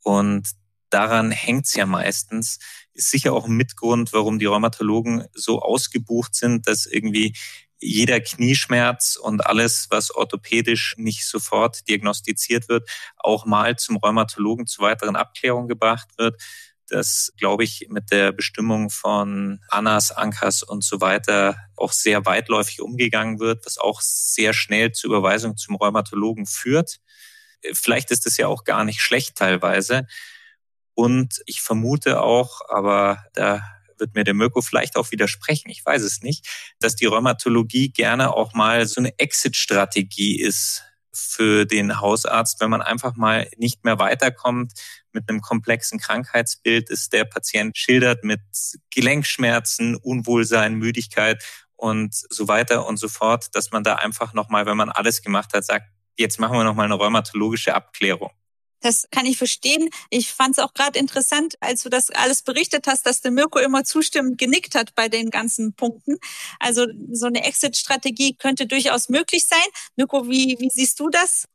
Und 0.02 0.48
daran 0.92 1.30
hängt 1.30 1.66
es 1.66 1.75
ja 1.75 1.87
meistens, 1.87 2.58
ist 2.94 3.11
sicher 3.11 3.32
auch 3.32 3.46
ein 3.46 3.56
Mitgrund, 3.56 4.12
warum 4.12 4.38
die 4.38 4.46
Rheumatologen 4.46 5.25
so 5.34 5.61
ausgebucht 5.61 6.34
sind, 6.34 6.66
dass 6.66 6.87
irgendwie 6.87 7.34
jeder 7.82 8.20
Knieschmerz 8.20 9.16
und 9.16 9.44
alles, 9.44 9.88
was 9.90 10.14
orthopädisch 10.14 10.94
nicht 10.99 11.26
sofort 11.26 11.88
diagnostiziert 11.88 12.68
wird, 12.68 12.88
auch 13.16 13.44
mal 13.44 13.76
zum 13.76 13.96
Rheumatologen 13.96 14.66
zur 14.66 14.84
weiteren 14.84 15.16
Abklärung 15.16 15.66
gebracht 15.66 16.08
wird. 16.16 16.40
Das, 16.88 17.32
glaube 17.38 17.64
ich, 17.64 17.87
mit 17.88 18.11
der 18.12 18.32
Bestimmung 18.32 18.90
von 18.90 19.61
ANAS, 19.68 20.12
ANKAS 20.12 20.62
und 20.62 20.84
so 20.84 21.00
weiter 21.00 21.56
auch 21.76 21.92
sehr 21.92 22.26
weitläufig 22.26 22.80
umgegangen 22.82 23.40
wird, 23.40 23.64
was 23.66 23.78
auch 23.78 24.00
sehr 24.00 24.52
schnell 24.52 24.92
zur 24.92 25.11
Überweisung 25.11 25.56
zum 25.56 25.75
Rheumatologen 25.75 26.46
führt. 26.46 27.00
Vielleicht 27.72 28.11
ist 28.11 28.26
es 28.26 28.37
ja 28.37 28.46
auch 28.46 28.64
gar 28.64 28.84
nicht 28.84 29.00
schlecht 29.00 29.37
teilweise. 29.37 30.06
Und 30.94 31.42
ich 31.46 31.61
vermute 31.61 32.20
auch, 32.20 32.61
aber 32.68 33.25
da 33.34 33.62
wird 33.99 34.14
mir 34.14 34.25
der 34.25 34.34
Mirko 34.34 34.61
vielleicht 34.62 34.96
auch 34.96 35.11
widersprechen, 35.12 35.70
ich 35.70 35.84
weiß 35.84 36.02
es 36.02 36.22
nicht, 36.22 36.46
dass 36.80 36.96
die 36.96 37.06
Rheumatologie 37.06 37.90
gerne 37.90 38.34
auch 38.34 38.52
mal 38.52 38.87
so 38.87 39.00
eine 39.00 39.18
Exit-Strategie 39.18 40.40
ist 40.40 40.82
für 41.12 41.66
den 41.66 42.00
Hausarzt, 42.00 42.61
wenn 42.61 42.70
man 42.70 42.82
einfach 42.82 43.16
mal 43.16 43.49
nicht 43.56 43.84
mehr 43.84 43.99
weiterkommt 43.99 44.72
mit 45.12 45.28
einem 45.28 45.40
komplexen 45.40 45.99
Krankheitsbild, 45.99 46.90
ist 46.90 47.12
der 47.12 47.25
Patient 47.25 47.76
schildert 47.76 48.25
mit 48.25 48.40
Gelenkschmerzen, 48.90 49.96
Unwohlsein, 49.96 50.75
Müdigkeit 50.75 51.44
und 51.76 52.14
so 52.14 52.49
weiter 52.49 52.87
und 52.87 52.96
so 52.96 53.08
fort, 53.08 53.54
dass 53.54 53.72
man 53.72 53.84
da 53.84 53.96
einfach 53.96 54.32
nochmal, 54.32 54.66
wenn 54.66 54.76
man 54.76 54.90
alles 54.90 55.22
gemacht 55.22 55.52
hat, 55.52 55.64
sagt, 55.64 55.87
jetzt 56.16 56.40
machen 56.40 56.56
wir 56.56 56.64
nochmal 56.64 56.87
eine 56.87 56.94
rheumatologische 56.94 57.75
Abklärung. 57.75 58.30
Das 58.82 59.08
kann 59.10 59.26
ich 59.26 59.38
verstehen. 59.38 59.88
Ich 60.10 60.30
fand 60.32 60.58
es 60.58 60.62
auch 60.62 60.74
gerade 60.74 60.98
interessant, 60.98 61.54
als 61.60 61.82
du 61.82 61.88
das 61.88 62.10
alles 62.10 62.42
berichtet 62.42 62.86
hast, 62.86 63.06
dass 63.06 63.20
der 63.22 63.30
Mirko 63.30 63.58
immer 63.60 63.84
zustimmend 63.84 64.38
genickt 64.38 64.74
hat 64.74 64.94
bei 64.94 65.08
den 65.08 65.30
ganzen 65.30 65.72
Punkten. 65.74 66.18
Also 66.58 66.86
so 67.10 67.26
eine 67.26 67.44
Exit-Strategie 67.44 68.34
könnte 68.34 68.66
durchaus 68.66 69.08
möglich 69.08 69.46
sein. 69.46 69.58
Mirko, 69.96 70.28
wie, 70.28 70.56
wie 70.58 70.70
siehst 70.70 71.00
du 71.00 71.08
das? 71.08 71.46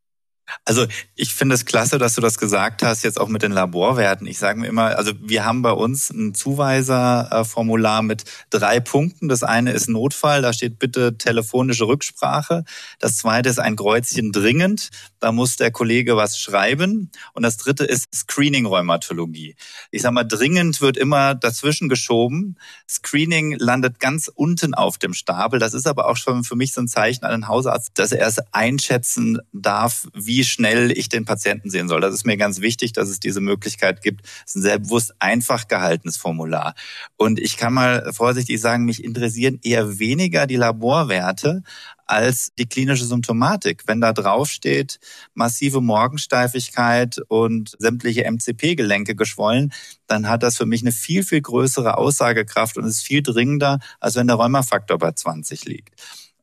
Also 0.66 0.86
ich 1.16 1.34
finde 1.34 1.56
es 1.56 1.66
klasse, 1.66 1.98
dass 1.98 2.16
du 2.16 2.22
das 2.22 2.38
gesagt 2.38 2.84
hast, 2.84 3.04
jetzt 3.04 3.20
auch 3.20 3.28
mit 3.28 3.42
den 3.42 3.52
Laborwerten. 3.52 4.28
Ich 4.28 4.40
sage 4.40 4.60
mir 4.60 4.68
immer, 4.68 4.98
also 4.98 5.12
wir 5.20 5.46
haben 5.46 5.62
bei 5.62 5.72
uns 5.72 6.10
ein 6.10 6.34
Zuweiserformular 6.34 8.02
mit 8.02 8.24
drei 8.50 8.80
Punkten. 8.80 9.28
Das 9.28 9.44
eine 9.44 9.72
ist 9.72 9.90
Notfall, 9.90 10.42
da 10.42 10.54
steht 10.54 10.80
bitte 10.80 11.18
telefonische 11.18 11.88
Rücksprache. 11.88 12.64
Das 13.00 13.18
zweite 13.18 13.50
ist 13.50 13.60
ein 13.60 13.76
Kreuzchen 13.76 14.32
dringend, 14.32 14.90
da 15.20 15.32
muss 15.32 15.58
der 15.58 15.72
Kollege 15.72 16.16
was 16.16 16.40
schreiben. 16.40 17.12
Und 17.34 17.44
das 17.44 17.58
dritte 17.58 17.84
ist 17.84 18.08
Screening-Rheumatologie. 18.14 19.56
Ich 19.92 20.02
sage 20.02 20.14
mal, 20.14 20.24
dringend 20.24 20.82
wird 20.82 20.98
immer 20.98 21.36
dazwischen 21.36 21.90
geschoben. 21.90 22.58
Screening 22.90 23.56
landet 23.58 24.00
ganz 24.00 24.30
unten 24.34 24.74
auf 24.74 24.98
dem 24.98 25.14
Stapel. 25.14 25.60
Das 25.60 25.74
ist 25.74 25.88
aber 25.88 26.08
auch 26.08 26.18
schon 26.18 26.44
für 26.44 26.56
mich 26.56 26.74
so 26.74 26.82
ein 26.82 26.88
Zeichen 26.88 27.26
an 27.26 27.32
den 27.32 27.48
Hausarzt, 27.48 27.92
dass 27.96 28.12
er 28.12 28.28
es 28.28 28.40
einschätzen 28.52 29.40
darf, 29.52 30.08
wie 30.14 30.37
wie 30.38 30.44
schnell 30.44 30.92
ich 30.92 31.10
den 31.10 31.26
Patienten 31.26 31.72
sehen 31.72 31.88
soll. 31.88 32.00
Das 32.00 32.14
ist 32.14 32.24
mir 32.24 32.38
ganz 32.38 32.62
wichtig, 32.62 32.94
dass 32.94 33.10
es 33.10 33.20
diese 33.20 33.42
Möglichkeit 33.42 34.04
gibt. 34.04 34.24
Es 34.46 34.52
ist 34.52 34.58
ein 34.58 34.62
sehr 34.62 34.78
bewusst 34.78 35.16
einfach 35.18 35.68
gehaltenes 35.68 36.18
Formular. 36.18 36.76
Und 37.16 37.40
ich 37.40 37.58
kann 37.58 37.74
mal 37.74 38.14
vorsichtig 38.14 38.62
sagen, 38.62 38.86
mich 38.86 39.04
interessieren 39.04 39.60
eher 39.64 39.98
weniger 39.98 40.46
die 40.46 40.56
Laborwerte 40.56 41.64
als 42.06 42.54
die 42.54 42.68
klinische 42.68 43.06
Symptomatik. 43.06 43.86
Wenn 43.88 44.00
da 44.00 44.14
drauf 44.14 44.48
steht, 44.48 45.00
massive 45.34 45.82
Morgensteifigkeit 45.82 47.18
und 47.30 47.76
sämtliche 47.80 48.32
MCP-Gelenke 48.32 49.16
geschwollen, 49.16 49.74
dann 50.06 50.30
hat 50.30 50.44
das 50.44 50.56
für 50.56 50.68
mich 50.68 50.82
eine 50.82 50.92
viel, 50.92 51.24
viel 51.24 51.42
größere 51.42 51.98
Aussagekraft 51.98 52.78
und 52.78 52.86
ist 52.86 53.02
viel 53.02 53.24
dringender, 53.24 53.80
als 54.00 54.16
wenn 54.16 54.28
der 54.28 54.36
Rheumafaktor 54.36 55.00
bei 55.00 55.14
20 55.14 55.66
liegt. 55.66 55.96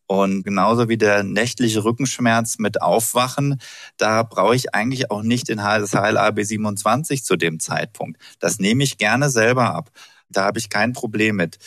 Und 0.06 0.42
genauso 0.44 0.88
wie 0.88 0.98
der 0.98 1.22
nächtliche 1.22 1.84
Rückenschmerz 1.84 2.58
mit 2.58 2.82
Aufwachen, 2.82 3.60
da 3.96 4.22
brauche 4.22 4.54
ich 4.54 4.74
eigentlich 4.74 5.10
auch 5.10 5.22
nicht 5.22 5.48
den 5.48 5.62
HLA-B 5.62 6.42
27 6.42 7.24
zu 7.24 7.36
dem 7.36 7.58
Zeitpunkt. 7.58 8.20
Das 8.38 8.58
nehme 8.58 8.84
ich 8.84 8.98
gerne 8.98 9.30
selber 9.30 9.74
ab. 9.74 9.90
Da 10.28 10.44
habe 10.44 10.58
ich 10.58 10.68
kein 10.68 10.92
Problem 10.92 11.36
mit. 11.36 11.58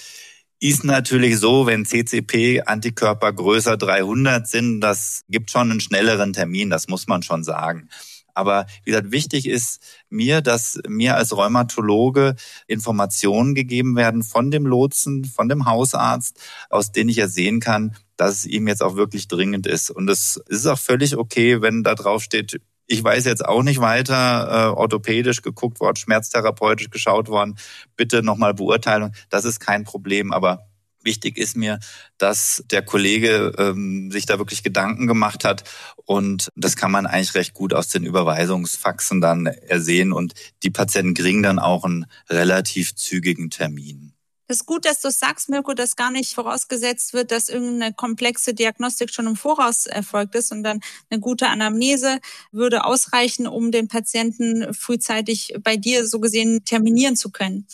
Ist 0.60 0.84
natürlich 0.84 1.38
so, 1.38 1.67
wenn 1.67 1.86
CCP-Antikörper 1.86 3.32
größer 3.32 3.77
300 3.77 4.48
sind, 4.48 4.82
das 4.82 5.24
gibt 5.29 5.51
schon 5.51 5.70
einen 5.70 5.79
schnelleren 5.79 6.34
Termin, 6.34 6.70
das 6.72 6.88
muss 6.88 7.08
man 7.08 7.22
schon 7.22 7.44
sagen. 7.44 7.89
Aber 8.38 8.67
wie 8.84 8.91
gesagt, 8.91 9.12
wichtig 9.12 9.48
ist 9.48 9.82
mir, 10.10 10.41
dass 10.41 10.79
mir 10.88 11.15
als 11.15 11.36
Rheumatologe 11.36 12.36
Informationen 12.67 13.56
gegeben 13.56 13.96
werden 13.96 14.22
von 14.22 14.51
dem 14.51 14.67
Lotsen, 14.67 15.25
von 15.25 15.50
dem 15.50 15.65
Hausarzt, 15.65 16.39
aus 16.70 16.91
denen 16.91 17.10
ich 17.10 17.15
ja 17.15 17.27
sehen 17.27 17.60
kann, 17.60 17.96
dass 18.15 18.36
es 18.36 18.46
ihm 18.46 18.67
jetzt 18.67 18.84
auch 18.84 18.96
wirklich 18.96 19.27
dringend 19.27 19.65
ist. 19.65 19.89
Und 19.89 20.08
es 20.08 20.39
ist 20.48 20.67
auch 20.67 20.77
völlig 20.77 21.17
okay, 21.17 21.63
wenn 21.63 21.84
da 21.84 21.96
drauf 21.96 22.22
steht, 22.22 22.62
ich 22.86 23.03
weiß 23.03 23.25
jetzt 23.25 23.44
auch 23.44 23.63
nicht 23.63 23.82
weiter, 23.82 24.70
äh, 24.70 24.77
orthopädisch 24.77 25.41
geguckt 25.41 25.79
worden, 25.79 25.96
schmerztherapeutisch 25.96 26.91
geschaut 26.91 27.29
worden, 27.29 27.58
bitte 27.96 28.22
nochmal 28.22 28.53
Beurteilung. 28.53 29.13
Das 29.29 29.46
ist 29.46 29.60
kein 29.60 29.84
Problem, 29.84 30.32
aber 30.32 30.67
Wichtig 31.07 31.37
ist 31.37 31.55
mir, 31.55 31.79
dass 32.17 32.65
der 32.69 32.81
Kollege 32.81 33.53
ähm, 33.57 34.11
sich 34.11 34.25
da 34.25 34.39
wirklich 34.39 34.61
Gedanken 34.61 35.07
gemacht 35.07 35.45
hat 35.45 35.63
und 36.03 36.49
das 36.57 36.75
kann 36.75 36.91
man 36.91 37.05
eigentlich 37.05 37.33
recht 37.33 37.53
gut 37.53 37.73
aus 37.73 37.87
den 37.87 38.03
Überweisungsfaxen 38.03 39.21
dann 39.21 39.45
ersehen 39.45 40.11
und 40.11 40.33
die 40.63 40.69
Patienten 40.69 41.13
kriegen 41.13 41.43
dann 41.43 41.59
auch 41.59 41.85
einen 41.85 42.07
relativ 42.29 42.93
zügigen 42.93 43.49
Termin. 43.49 44.11
Das 44.47 44.57
ist 44.57 44.65
gut, 44.65 44.83
dass 44.83 44.99
du 44.99 45.09
sagst, 45.09 45.47
Mirko, 45.47 45.73
dass 45.73 45.95
gar 45.95 46.11
nicht 46.11 46.33
vorausgesetzt 46.33 47.13
wird, 47.13 47.31
dass 47.31 47.47
irgendeine 47.47 47.93
komplexe 47.93 48.53
Diagnostik 48.53 49.13
schon 49.13 49.27
im 49.27 49.37
Voraus 49.37 49.85
erfolgt 49.85 50.35
ist 50.35 50.51
und 50.51 50.63
dann 50.63 50.81
eine 51.09 51.21
gute 51.21 51.47
Anamnese 51.47 52.19
würde 52.51 52.83
ausreichen, 52.83 53.47
um 53.47 53.71
den 53.71 53.87
Patienten 53.87 54.73
frühzeitig 54.73 55.55
bei 55.61 55.77
dir 55.77 56.05
so 56.05 56.19
gesehen 56.19 56.65
terminieren 56.65 57.15
zu 57.15 57.29
können. 57.29 57.65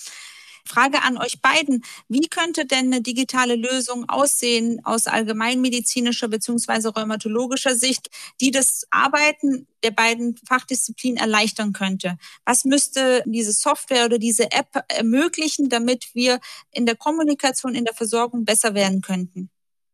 Frage 0.65 1.03
an 1.03 1.17
euch 1.17 1.41
beiden. 1.41 1.83
Wie 2.07 2.27
könnte 2.27 2.65
denn 2.65 2.85
eine 2.85 3.01
digitale 3.01 3.55
Lösung 3.55 4.07
aussehen 4.07 4.81
aus 4.85 5.07
allgemeinmedizinischer 5.07 6.27
beziehungsweise 6.27 6.89
rheumatologischer 6.89 7.75
Sicht, 7.75 8.09
die 8.39 8.51
das 8.51 8.87
Arbeiten 8.89 9.67
der 9.83 9.91
beiden 9.91 10.37
Fachdisziplinen 10.47 11.17
erleichtern 11.17 11.73
könnte? 11.73 12.17
Was 12.45 12.63
müsste 12.65 13.23
diese 13.25 13.51
Software 13.51 14.05
oder 14.05 14.17
diese 14.17 14.51
App 14.51 14.83
ermöglichen, 14.87 15.69
damit 15.69 16.09
wir 16.13 16.39
in 16.71 16.85
der 16.85 16.95
Kommunikation, 16.95 17.75
in 17.75 17.85
der 17.85 17.93
Versorgung 17.93 18.45
besser 18.45 18.73
werden 18.73 19.01
könnten? 19.01 19.49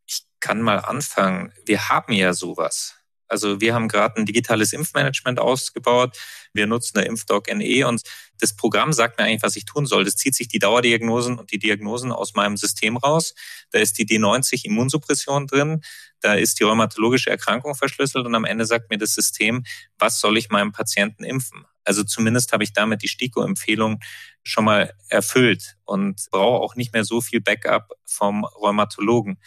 Ich 0.05 0.25
kann 0.39 0.61
mal 0.61 0.79
anfangen. 0.79 1.51
Wir 1.65 1.89
haben 1.89 2.13
ja 2.13 2.33
sowas. 2.33 2.98
Also 3.29 3.61
wir 3.61 3.73
haben 3.73 3.87
gerade 3.87 4.17
ein 4.17 4.25
digitales 4.25 4.73
Impfmanagement 4.73 5.39
ausgebaut. 5.39 6.17
Wir 6.53 6.67
nutzen 6.67 6.97
der 6.97 7.05
Impfdoc 7.05 7.47
NE 7.53 7.87
und 7.87 8.01
das 8.39 8.55
Programm 8.55 8.91
sagt 8.91 9.17
mir 9.17 9.25
eigentlich, 9.25 9.43
was 9.43 9.55
ich 9.55 9.65
tun 9.65 9.85
soll. 9.85 10.03
Das 10.03 10.15
zieht 10.15 10.35
sich 10.35 10.47
die 10.47 10.59
Dauerdiagnosen 10.59 11.37
und 11.37 11.51
die 11.51 11.59
Diagnosen 11.59 12.11
aus 12.11 12.33
meinem 12.33 12.57
System 12.57 12.97
raus. 12.97 13.35
Da 13.71 13.79
ist 13.79 13.97
die 13.97 14.05
D90 14.05 14.65
Immunsuppression 14.65 15.47
drin. 15.47 15.81
Da 16.21 16.33
ist 16.33 16.59
die 16.59 16.63
rheumatologische 16.63 17.29
Erkrankung 17.29 17.75
verschlüsselt 17.75 18.25
und 18.25 18.35
am 18.35 18.45
Ende 18.45 18.65
sagt 18.65 18.89
mir 18.89 18.97
das 18.97 19.13
System, 19.13 19.63
was 19.97 20.19
soll 20.19 20.37
ich 20.37 20.49
meinem 20.49 20.71
Patienten 20.71 21.23
impfen? 21.23 21.65
Also 21.85 22.03
zumindest 22.03 22.51
habe 22.51 22.63
ich 22.63 22.73
damit 22.73 23.01
die 23.03 23.07
STIKO-Empfehlung 23.07 23.99
schon 24.43 24.65
mal 24.65 24.93
erfüllt 25.07 25.77
und 25.85 26.27
brauche 26.31 26.61
auch 26.61 26.75
nicht 26.75 26.93
mehr 26.93 27.03
so 27.03 27.21
viel 27.21 27.41
Backup 27.41 27.93
vom 28.05 28.43
Rheumatologen. 28.43 29.39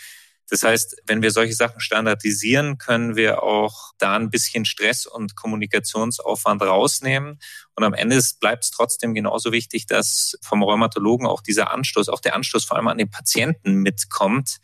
Das 0.52 0.64
heißt, 0.64 1.04
wenn 1.06 1.22
wir 1.22 1.30
solche 1.30 1.54
Sachen 1.54 1.80
standardisieren, 1.80 2.76
können 2.76 3.16
wir 3.16 3.42
auch 3.42 3.92
da 3.96 4.16
ein 4.16 4.28
bisschen 4.28 4.66
Stress 4.66 5.06
und 5.06 5.34
Kommunikationsaufwand 5.34 6.60
rausnehmen. 6.60 7.38
Und 7.74 7.84
am 7.84 7.94
Ende 7.94 8.20
bleibt 8.38 8.64
es 8.64 8.70
trotzdem 8.70 9.14
genauso 9.14 9.50
wichtig, 9.50 9.86
dass 9.86 10.36
vom 10.42 10.62
Rheumatologen 10.62 11.26
auch 11.26 11.40
dieser 11.40 11.70
Anstoß, 11.70 12.10
auch 12.10 12.20
der 12.20 12.34
Anstoß 12.36 12.66
vor 12.66 12.76
allem 12.76 12.88
an 12.88 12.98
den 12.98 13.08
Patienten 13.08 13.76
mitkommt. 13.76 14.58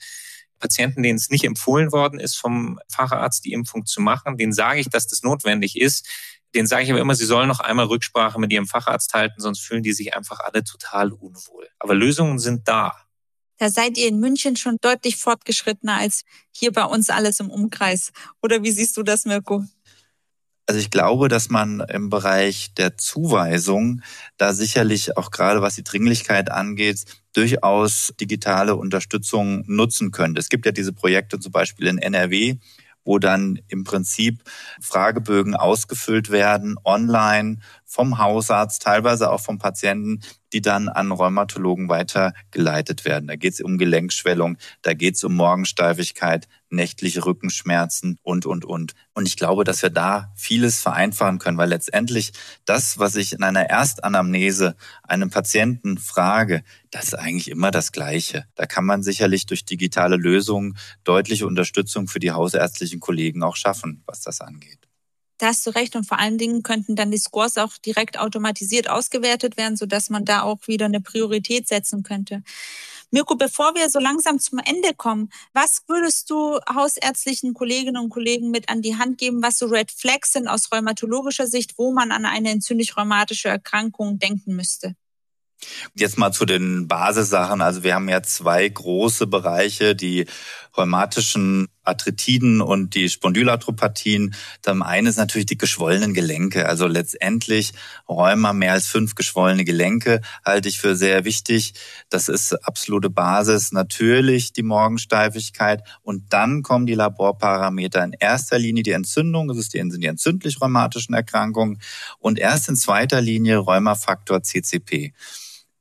Patienten, 0.59 1.03
denen 1.03 1.17
es 1.17 1.31
nicht 1.31 1.45
empfohlen 1.45 1.91
worden 1.91 2.21
ist, 2.21 2.37
vom 2.37 2.79
Facharzt 2.91 3.47
die 3.47 3.53
Impfung 3.55 3.87
zu 3.87 4.03
machen, 4.03 4.37
denen 4.37 4.53
sage 4.53 4.81
ich, 4.81 4.91
dass 4.91 5.07
das 5.07 5.23
notwendig 5.23 5.81
ist. 5.81 6.07
Den 6.55 6.67
sage 6.67 6.83
ich 6.83 6.91
aber 6.91 7.01
immer, 7.01 7.15
sie 7.15 7.25
sollen 7.25 7.49
noch 7.49 7.61
einmal 7.61 7.87
Rücksprache 7.87 8.39
mit 8.39 8.53
ihrem 8.53 8.67
Facharzt 8.67 9.15
halten, 9.15 9.41
sonst 9.41 9.61
fühlen 9.61 9.83
die 9.83 9.95
sich 9.95 10.15
einfach 10.15 10.41
alle 10.41 10.65
total 10.65 11.13
unwohl. 11.13 11.67
Aber 11.79 11.95
Lösungen 11.95 12.39
sind 12.39 12.69
da. 12.69 13.08
Da 13.59 13.71
seid 13.71 13.99
ihr 13.99 14.09
in 14.09 14.21
München 14.21 14.57
schon 14.57 14.79
deutlich 14.81 15.17
fortgeschrittener 15.17 15.99
als 15.99 16.23
hier 16.51 16.73
bei 16.73 16.85
uns 16.85 17.11
alles 17.11 17.41
im 17.41 17.51
Umkreis. 17.51 18.13
Oder 18.43 18.63
wie 18.63 18.71
siehst 18.71 18.97
du 18.97 19.03
das, 19.03 19.25
Mirko? 19.25 19.65
Also 20.67 20.81
ich 20.81 20.91
glaube, 20.91 21.29
dass 21.29 21.49
man 21.49 21.81
im 21.81 22.11
Bereich 22.11 22.75
der 22.75 22.99
Zuweisung 22.99 24.03
da 24.37 24.53
sicherlich 24.53 25.17
auch 25.17 25.31
gerade 25.31 25.63
was 25.63 25.77
die 25.77 25.83
Dringlichkeit 25.83 26.51
angeht, 26.51 27.07
durchaus 27.33 28.13
digitale 28.21 28.77
Unterstützung 28.77 29.65
nutzen 29.67 30.11
könnte. 30.11 30.41
Es 30.41 30.51
gibt 30.51 30.67
ja 30.67 30.73
diese 30.73 30.93
Projekte 30.93 31.41
zum 31.41 31.53
Beispiel 31.53 31.87
in 31.87 31.97
NRW, 31.97 32.57
wo 33.09 33.19
dann 33.19 33.59
im 33.69 33.85
Prinzip 33.85 34.43
Fragebögen 34.83 35.57
ausgefüllt 35.57 36.31
werden, 36.31 36.77
online 36.85 37.57
vom 37.87 38.19
Hausarzt, 38.19 38.83
teilweise 38.83 39.31
auch 39.31 39.41
vom 39.41 39.59
Patienten, 39.59 40.21
die 40.53 40.61
dann 40.61 40.91
an 40.91 41.11
Rheumatologen 41.11 41.89
weitergeleitet 41.89 43.07
werden. 43.07 43.29
Da 43.29 43.37
geht 43.37 43.55
es 43.55 43.63
um 43.63 43.79
Gelenkschwellung, 43.79 44.59
da 44.83 44.93
geht 44.93 45.15
es 45.15 45.25
um 45.25 45.35
Morgensteifigkeit, 45.35 46.49
nächtliche 46.71 47.25
Rückenschmerzen 47.25 48.19
und, 48.23 48.47
und, 48.47 48.65
und. 48.65 48.95
Und 49.15 49.27
ich 49.27 49.37
glaube, 49.37 49.65
dass 49.65 49.83
wir 49.83 49.91
da 49.91 50.33
vieles 50.37 50.81
vereinfachen 50.81 51.39
können, 51.39 51.59
weil 51.59 51.69
letztendlich 51.69 52.33
das, 52.65 52.99
was 52.99 53.17
ich 53.17 53.33
in 53.33 53.43
einer 53.43 53.63
Erstanamnese 53.63 54.77
einem 55.03 55.31
Patienten 55.31 55.99
frage, 55.99 56.63
das 56.91 57.05
ist 57.05 57.15
eigentlich 57.15 57.51
immer 57.51 57.71
das 57.71 57.93
Gleiche. 57.93 58.47
Da 58.55 58.67
kann 58.67 58.85
man 58.85 59.03
sicherlich 59.03 59.47
durch 59.47 59.65
digitale 59.65 60.17
Lösungen 60.17 60.77
deutliche 61.05 61.47
Unterstützung 61.47 62.09
für 62.09 62.19
die 62.19 62.33
hausärztlichen 62.33 63.01
Kollegen 63.01 63.43
auch 63.43 63.57
schaffen, 63.57 64.03
was 64.07 64.21
das 64.21 64.41
angeht. 64.41 64.89
Da 65.39 65.47
hast 65.47 65.65
du 65.67 65.71
recht. 65.71 65.95
Und 65.95 66.05
vor 66.05 66.19
allen 66.19 66.37
Dingen 66.37 66.63
könnten 66.63 66.97
dann 66.97 67.13
die 67.13 67.19
Scores 67.19 67.59
auch 67.59 67.79
direkt 67.79 68.19
automatisiert 68.19 68.91
ausgewertet 68.91 69.57
werden, 69.57 69.77
sodass 69.77 70.11
man 70.11 70.25
da 70.25 70.43
auch 70.43 70.67
wieder 70.67 70.87
eine 70.87 71.01
Priorität 71.01 71.69
setzen 71.69 72.03
könnte. 72.03 72.43
Mirko, 73.11 73.37
bevor 73.37 73.75
wir 73.75 73.89
so 73.89 73.99
langsam 73.99 74.39
zum 74.39 74.59
Ende 74.59 74.95
kommen, 74.95 75.31
was 75.55 75.83
würdest 75.87 76.29
du 76.31 76.59
hausärztlichen 76.73 77.55
Kolleginnen 77.55 78.03
und 78.03 78.11
Kollegen 78.11 78.51
mit 78.51 78.69
an 78.69 78.83
die 78.83 78.97
Hand 78.97 79.19
geben, 79.19 79.43
was 79.43 79.59
so 79.59 79.67
Red 79.67 79.91
Flags 79.91 80.33
sind 80.33 80.47
aus 80.47 80.71
rheumatologischer 80.73 81.47
Sicht, 81.47 81.79
wo 81.79 81.93
man 81.93 82.13
an 82.13 82.27
eine 82.27 82.51
entzündlich-rheumatische 82.51 83.49
Erkrankung 83.49 84.19
denken 84.19 84.57
müsste? 84.57 84.95
Jetzt 85.95 86.19
mal 86.19 86.33
zu 86.33 86.45
den 86.45 86.87
Basissachen. 86.87 87.61
Also 87.61 87.83
wir 87.83 87.95
haben 87.95 88.09
ja 88.09 88.23
zwei 88.23 88.69
große 88.69 89.27
Bereiche, 89.27 89.97
die 89.97 90.27
rheumatischen 90.77 91.69
Arthritiden 91.89 92.61
und 92.61 92.95
die 92.95 93.09
Spondylarthropathien. 93.09 94.35
Dann 94.63 94.83
eine 94.83 95.09
ist 95.09 95.17
natürlich 95.17 95.47
die 95.47 95.59
geschwollenen 95.59 96.15
Gelenke. 96.15 96.69
Also 96.69 96.87
letztendlich 96.87 97.73
Rheuma 98.09 98.53
mehr 98.53 98.73
als 98.73 98.87
fünf 98.87 99.15
geschwollene 99.15 99.65
Gelenke 99.65 100.21
halte 100.45 100.69
ich 100.69 100.79
für 100.79 100.95
sehr 100.95 101.25
wichtig. 101.25 101.75
Das 102.11 102.29
ist 102.29 102.53
absolute 102.67 103.11
Basis. 103.11 103.73
Natürlich 103.73 104.53
die 104.53 104.63
Morgensteifigkeit 104.63 105.83
und 106.03 106.33
dann 106.33 106.63
kommen 106.63 106.87
die 106.87 106.95
Laborparameter. 106.95 108.05
In 108.05 108.13
erster 108.13 108.59
Linie 108.59 108.83
die 108.83 108.93
Entzündung, 108.93 109.49
das 109.49 109.57
sind 109.57 110.01
die 110.01 110.07
entzündlich 110.07 110.61
rheumatischen 110.61 111.15
Erkrankungen 111.15 111.81
und 112.19 112.39
erst 112.39 112.69
in 112.69 112.77
zweiter 112.77 113.21
Linie 113.21 113.59
Rheumafaktor 113.59 114.43
CCP. 114.43 115.13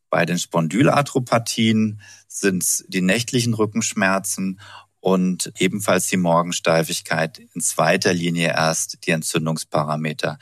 Bei 0.10 0.26
den 0.26 0.40
Spondylarthropathien 0.40 2.00
sind 2.28 2.64
es 2.64 2.86
die 2.88 3.02
nächtlichen 3.02 3.54
Rückenschmerzen 3.54 4.60
und 5.08 5.54
ebenfalls 5.58 6.08
die 6.08 6.18
Morgensteifigkeit, 6.18 7.40
in 7.40 7.62
zweiter 7.62 8.14
Linie 8.14 8.50
erst 8.50 9.08
die 9.08 9.12
Entzündungsparameter. 9.12 10.38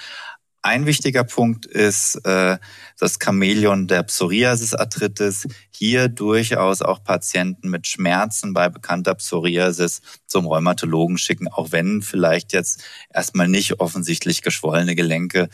Ein 0.63 0.87
wichtiger 0.87 1.23
Punkt 1.23 1.67
ist 1.67 2.15
äh, 2.25 2.57
das 2.97 3.19
Chamäleon 3.23 3.85
der 3.85 4.01
Psoriasis-Arthritis. 4.01 5.47
Hier 5.69 6.07
durchaus 6.07 6.81
auch 6.81 7.03
Patienten 7.03 7.69
mit 7.69 7.85
Schmerzen 7.85 8.55
bei 8.55 8.69
bekannter 8.69 9.13
Psoriasis 9.13 10.01
zum 10.25 10.47
Rheumatologen 10.47 11.19
schicken, 11.19 11.47
auch 11.47 11.71
wenn 11.71 12.01
vielleicht 12.01 12.51
jetzt 12.51 12.83
erstmal 13.13 13.47
nicht 13.47 13.79
offensichtlich 13.79 14.41
geschwollene 14.41 14.95
Gelenke 14.95 15.49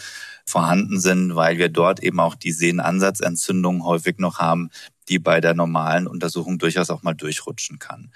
vorhanden 0.46 1.02
sind, 1.02 1.36
weil 1.36 1.58
wir 1.58 1.68
dort 1.68 2.02
eben 2.02 2.22
auch 2.22 2.36
die 2.36 2.54
Sehnenansatzentzündung 2.54 3.84
häufig 3.84 4.20
noch 4.20 4.40
haben, 4.40 4.70
die 5.10 5.20
bei 5.20 5.42
der 5.42 5.54
normalen 5.54 6.08
Untersuchung 6.08 6.58
durchaus 6.58 6.90
auch 6.90 7.04
mal 7.04 7.14
durchrutschen 7.14 7.78
kann. 7.78 8.14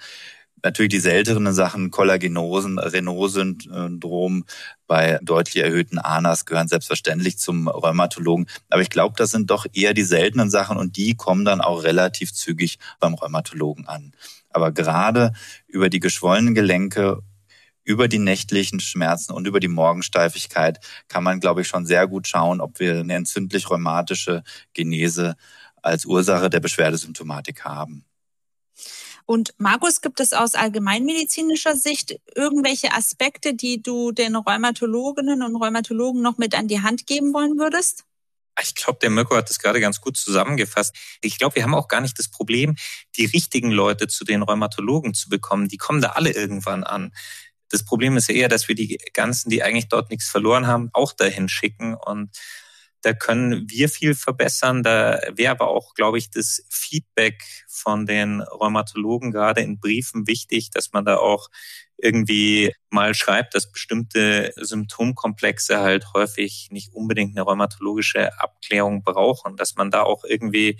Natürlich 0.66 0.90
die 0.90 0.98
seltenen 0.98 1.54
Sachen, 1.54 1.92
Kollagenosen, 1.92 2.80
Renault-Syndrom 2.80 4.44
bei 4.88 5.20
deutlich 5.22 5.62
erhöhten 5.62 6.00
ANAS 6.00 6.44
gehören 6.44 6.66
selbstverständlich 6.66 7.38
zum 7.38 7.68
Rheumatologen. 7.68 8.48
Aber 8.68 8.82
ich 8.82 8.90
glaube, 8.90 9.14
das 9.16 9.30
sind 9.30 9.48
doch 9.48 9.66
eher 9.72 9.94
die 9.94 10.02
seltenen 10.02 10.50
Sachen 10.50 10.76
und 10.76 10.96
die 10.96 11.14
kommen 11.14 11.44
dann 11.44 11.60
auch 11.60 11.84
relativ 11.84 12.32
zügig 12.32 12.80
beim 12.98 13.14
Rheumatologen 13.14 13.86
an. 13.86 14.10
Aber 14.50 14.72
gerade 14.72 15.34
über 15.68 15.88
die 15.88 16.00
geschwollenen 16.00 16.56
Gelenke 16.56 17.22
über 17.84 18.08
die 18.08 18.18
nächtlichen 18.18 18.80
Schmerzen 18.80 19.34
und 19.34 19.46
über 19.46 19.60
die 19.60 19.68
Morgensteifigkeit 19.68 20.80
kann 21.06 21.22
man, 21.22 21.38
glaube 21.38 21.60
ich, 21.60 21.68
schon 21.68 21.86
sehr 21.86 22.08
gut 22.08 22.26
schauen, 22.26 22.60
ob 22.60 22.80
wir 22.80 22.98
eine 22.98 23.14
entzündlich-rheumatische 23.14 24.42
Genese 24.72 25.36
als 25.80 26.06
Ursache 26.06 26.50
der 26.50 26.58
Beschwerdesymptomatik 26.58 27.64
haben. 27.64 28.04
Und 29.26 29.54
Markus, 29.58 30.00
gibt 30.00 30.20
es 30.20 30.32
aus 30.32 30.54
allgemeinmedizinischer 30.54 31.76
Sicht 31.76 32.16
irgendwelche 32.36 32.92
Aspekte, 32.92 33.54
die 33.54 33.82
du 33.82 34.12
den 34.12 34.36
Rheumatologinnen 34.36 35.42
und 35.42 35.56
Rheumatologen 35.56 36.22
noch 36.22 36.38
mit 36.38 36.56
an 36.56 36.68
die 36.68 36.80
Hand 36.80 37.08
geben 37.08 37.34
wollen 37.34 37.58
würdest? 37.58 38.04
Ich 38.62 38.74
glaube, 38.74 39.00
der 39.02 39.10
Mirko 39.10 39.36
hat 39.36 39.50
das 39.50 39.58
gerade 39.58 39.80
ganz 39.80 40.00
gut 40.00 40.16
zusammengefasst. 40.16 40.96
Ich 41.20 41.38
glaube, 41.38 41.56
wir 41.56 41.64
haben 41.64 41.74
auch 41.74 41.88
gar 41.88 42.00
nicht 42.00 42.18
das 42.18 42.30
Problem, 42.30 42.76
die 43.16 43.26
richtigen 43.26 43.70
Leute 43.70 44.06
zu 44.06 44.24
den 44.24 44.42
Rheumatologen 44.42 45.12
zu 45.12 45.28
bekommen. 45.28 45.68
Die 45.68 45.76
kommen 45.76 46.00
da 46.00 46.10
alle 46.10 46.30
irgendwann 46.30 46.84
an. 46.84 47.12
Das 47.68 47.84
Problem 47.84 48.16
ist 48.16 48.28
ja 48.28 48.34
eher, 48.36 48.48
dass 48.48 48.68
wir 48.68 48.76
die 48.76 48.96
ganzen, 49.12 49.50
die 49.50 49.62
eigentlich 49.62 49.88
dort 49.88 50.10
nichts 50.10 50.28
verloren 50.28 50.68
haben, 50.68 50.88
auch 50.92 51.12
dahin 51.12 51.48
schicken. 51.48 51.94
Und 51.94 52.30
da 53.06 53.12
können 53.12 53.70
wir 53.70 53.88
viel 53.88 54.16
verbessern. 54.16 54.82
Da 54.82 55.20
wäre 55.32 55.52
aber 55.52 55.68
auch, 55.68 55.94
glaube 55.94 56.18
ich, 56.18 56.28
das 56.28 56.66
Feedback 56.68 57.40
von 57.68 58.04
den 58.04 58.40
Rheumatologen 58.40 59.30
gerade 59.30 59.60
in 59.60 59.78
Briefen 59.78 60.26
wichtig, 60.26 60.70
dass 60.70 60.92
man 60.92 61.04
da 61.04 61.18
auch 61.18 61.48
irgendwie 61.98 62.74
mal 62.90 63.14
schreibt, 63.14 63.54
dass 63.54 63.70
bestimmte 63.70 64.52
Symptomkomplexe 64.56 65.78
halt 65.78 66.12
häufig 66.14 66.66
nicht 66.72 66.92
unbedingt 66.94 67.36
eine 67.36 67.46
rheumatologische 67.46 68.38
Abklärung 68.40 69.04
brauchen, 69.04 69.56
dass 69.56 69.76
man 69.76 69.92
da 69.92 70.02
auch 70.02 70.24
irgendwie 70.24 70.76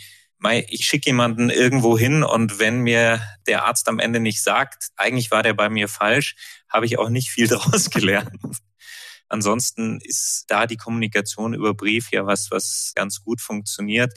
ich 0.68 0.84
schicke 0.84 1.10
jemanden 1.10 1.48
irgendwo 1.48 1.98
hin 1.98 2.22
und 2.22 2.60
wenn 2.60 2.80
mir 2.80 3.20
der 3.46 3.64
Arzt 3.64 3.88
am 3.88 3.98
Ende 3.98 4.20
nicht 4.20 4.42
sagt, 4.42 4.88
eigentlich 4.94 5.30
war 5.30 5.42
der 5.42 5.54
bei 5.54 5.70
mir 5.70 5.88
falsch, 5.88 6.36
habe 6.68 6.86
ich 6.86 6.98
auch 6.98 7.08
nicht 7.08 7.30
viel 7.30 7.48
daraus 7.48 7.90
gelernt. 7.90 8.30
Ansonsten 9.28 10.00
ist 10.02 10.44
da 10.48 10.66
die 10.66 10.76
Kommunikation 10.76 11.54
über 11.54 11.74
Brief 11.74 12.10
ja 12.12 12.26
was, 12.26 12.50
was 12.50 12.92
ganz 12.94 13.22
gut 13.22 13.40
funktioniert. 13.40 14.16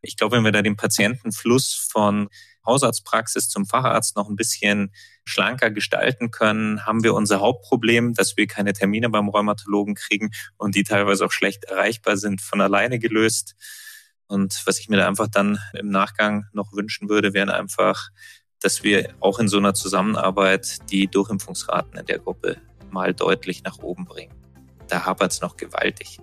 Ich 0.00 0.16
glaube, 0.16 0.36
wenn 0.36 0.44
wir 0.44 0.52
da 0.52 0.62
den 0.62 0.76
Patientenfluss 0.76 1.88
von 1.90 2.28
Hausarztpraxis 2.66 3.48
zum 3.48 3.66
Facharzt 3.66 4.16
noch 4.16 4.28
ein 4.28 4.36
bisschen 4.36 4.92
schlanker 5.24 5.70
gestalten 5.70 6.30
können, 6.30 6.86
haben 6.86 7.02
wir 7.02 7.14
unser 7.14 7.40
Hauptproblem, 7.40 8.14
dass 8.14 8.36
wir 8.36 8.46
keine 8.46 8.72
Termine 8.72 9.10
beim 9.10 9.28
Rheumatologen 9.28 9.94
kriegen 9.94 10.30
und 10.56 10.74
die 10.74 10.84
teilweise 10.84 11.26
auch 11.26 11.32
schlecht 11.32 11.64
erreichbar 11.64 12.16
sind, 12.16 12.40
von 12.40 12.60
alleine 12.60 12.98
gelöst. 12.98 13.54
Und 14.26 14.62
was 14.66 14.78
ich 14.78 14.88
mir 14.88 14.96
da 14.96 15.08
einfach 15.08 15.28
dann 15.28 15.58
im 15.74 15.90
Nachgang 15.90 16.46
noch 16.52 16.72
wünschen 16.72 17.08
würde, 17.08 17.34
wären 17.34 17.50
einfach 17.50 18.10
dass 18.64 18.82
wir 18.82 19.10
auch 19.20 19.38
in 19.40 19.48
so 19.48 19.58
einer 19.58 19.74
Zusammenarbeit 19.74 20.90
die 20.90 21.06
Durchimpfungsraten 21.06 21.98
in 21.98 22.06
der 22.06 22.18
Gruppe 22.18 22.56
mal 22.90 23.12
deutlich 23.12 23.62
nach 23.62 23.78
oben 23.80 24.06
bringen. 24.06 24.32
Da 24.88 25.04
hapert 25.04 25.32
es 25.32 25.40
noch 25.40 25.56
gewaltig. 25.56 26.20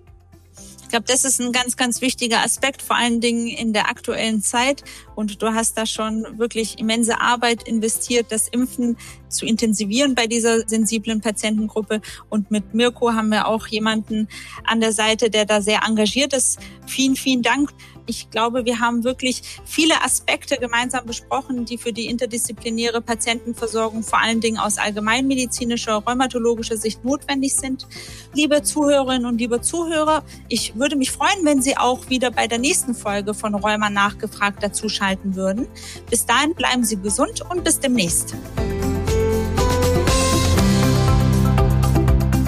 Ich 0.83 0.89
glaube, 0.89 1.05
das 1.07 1.23
ist 1.23 1.39
ein 1.39 1.53
ganz, 1.53 1.77
ganz 1.77 2.01
wichtiger 2.01 2.43
Aspekt, 2.43 2.81
vor 2.81 2.97
allen 2.97 3.21
Dingen 3.21 3.47
in 3.47 3.71
der 3.71 3.89
aktuellen 3.89 4.41
Zeit. 4.41 4.83
Und 5.21 5.39
du 5.41 5.53
hast 5.53 5.77
da 5.77 5.85
schon 5.85 6.25
wirklich 6.39 6.79
immense 6.79 7.21
Arbeit 7.21 7.67
investiert, 7.67 8.31
das 8.31 8.47
Impfen 8.47 8.97
zu 9.29 9.45
intensivieren 9.45 10.15
bei 10.15 10.25
dieser 10.25 10.67
sensiblen 10.67 11.21
Patientengruppe. 11.21 12.01
Und 12.29 12.49
mit 12.49 12.73
Mirko 12.73 13.13
haben 13.13 13.29
wir 13.29 13.47
auch 13.47 13.67
jemanden 13.67 14.27
an 14.65 14.81
der 14.81 14.93
Seite, 14.93 15.29
der 15.29 15.45
da 15.45 15.61
sehr 15.61 15.81
engagiert 15.87 16.33
ist. 16.33 16.59
Vielen, 16.87 17.15
vielen 17.15 17.43
Dank. 17.43 17.71
Ich 18.07 18.31
glaube, 18.31 18.65
wir 18.65 18.79
haben 18.79 19.03
wirklich 19.03 19.43
viele 19.63 20.03
Aspekte 20.03 20.57
gemeinsam 20.57 21.05
besprochen, 21.05 21.65
die 21.65 21.77
für 21.77 21.93
die 21.93 22.07
interdisziplinäre 22.07 22.99
Patientenversorgung 22.99 24.01
vor 24.01 24.19
allen 24.19 24.41
Dingen 24.41 24.57
aus 24.57 24.79
allgemeinmedizinischer, 24.79 25.97
rheumatologischer 25.97 26.77
Sicht 26.77 27.05
notwendig 27.05 27.55
sind. 27.55 27.87
Liebe 28.33 28.63
Zuhörerinnen 28.63 29.27
und 29.27 29.37
liebe 29.37 29.61
Zuhörer, 29.61 30.23
ich 30.49 30.75
würde 30.75 30.95
mich 30.95 31.11
freuen, 31.11 31.45
wenn 31.45 31.61
Sie 31.61 31.77
auch 31.77 32.09
wieder 32.09 32.31
bei 32.31 32.47
der 32.47 32.57
nächsten 32.57 32.95
Folge 32.95 33.35
von 33.35 33.53
Rheuma 33.53 33.91
nachgefragt 33.91 34.63
dazuschalten 34.63 35.10
würden. 35.23 35.67
Bis 36.09 36.25
dahin 36.25 36.53
bleiben 36.53 36.83
Sie 36.83 36.97
gesund 36.97 37.41
und 37.49 37.63
bis 37.63 37.79
demnächst. 37.79 38.35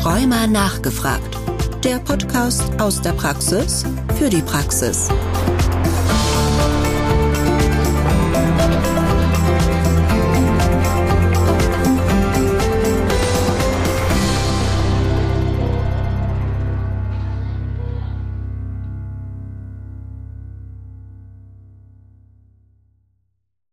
Rheuma 0.04 0.47
nachgefragt. 0.47 1.38
Der 1.84 1.99
Podcast 1.99 2.63
aus 2.80 3.02
der 3.02 3.13
Praxis 3.13 3.84
für 4.17 4.30
die 4.30 4.41
Praxis. 4.41 5.10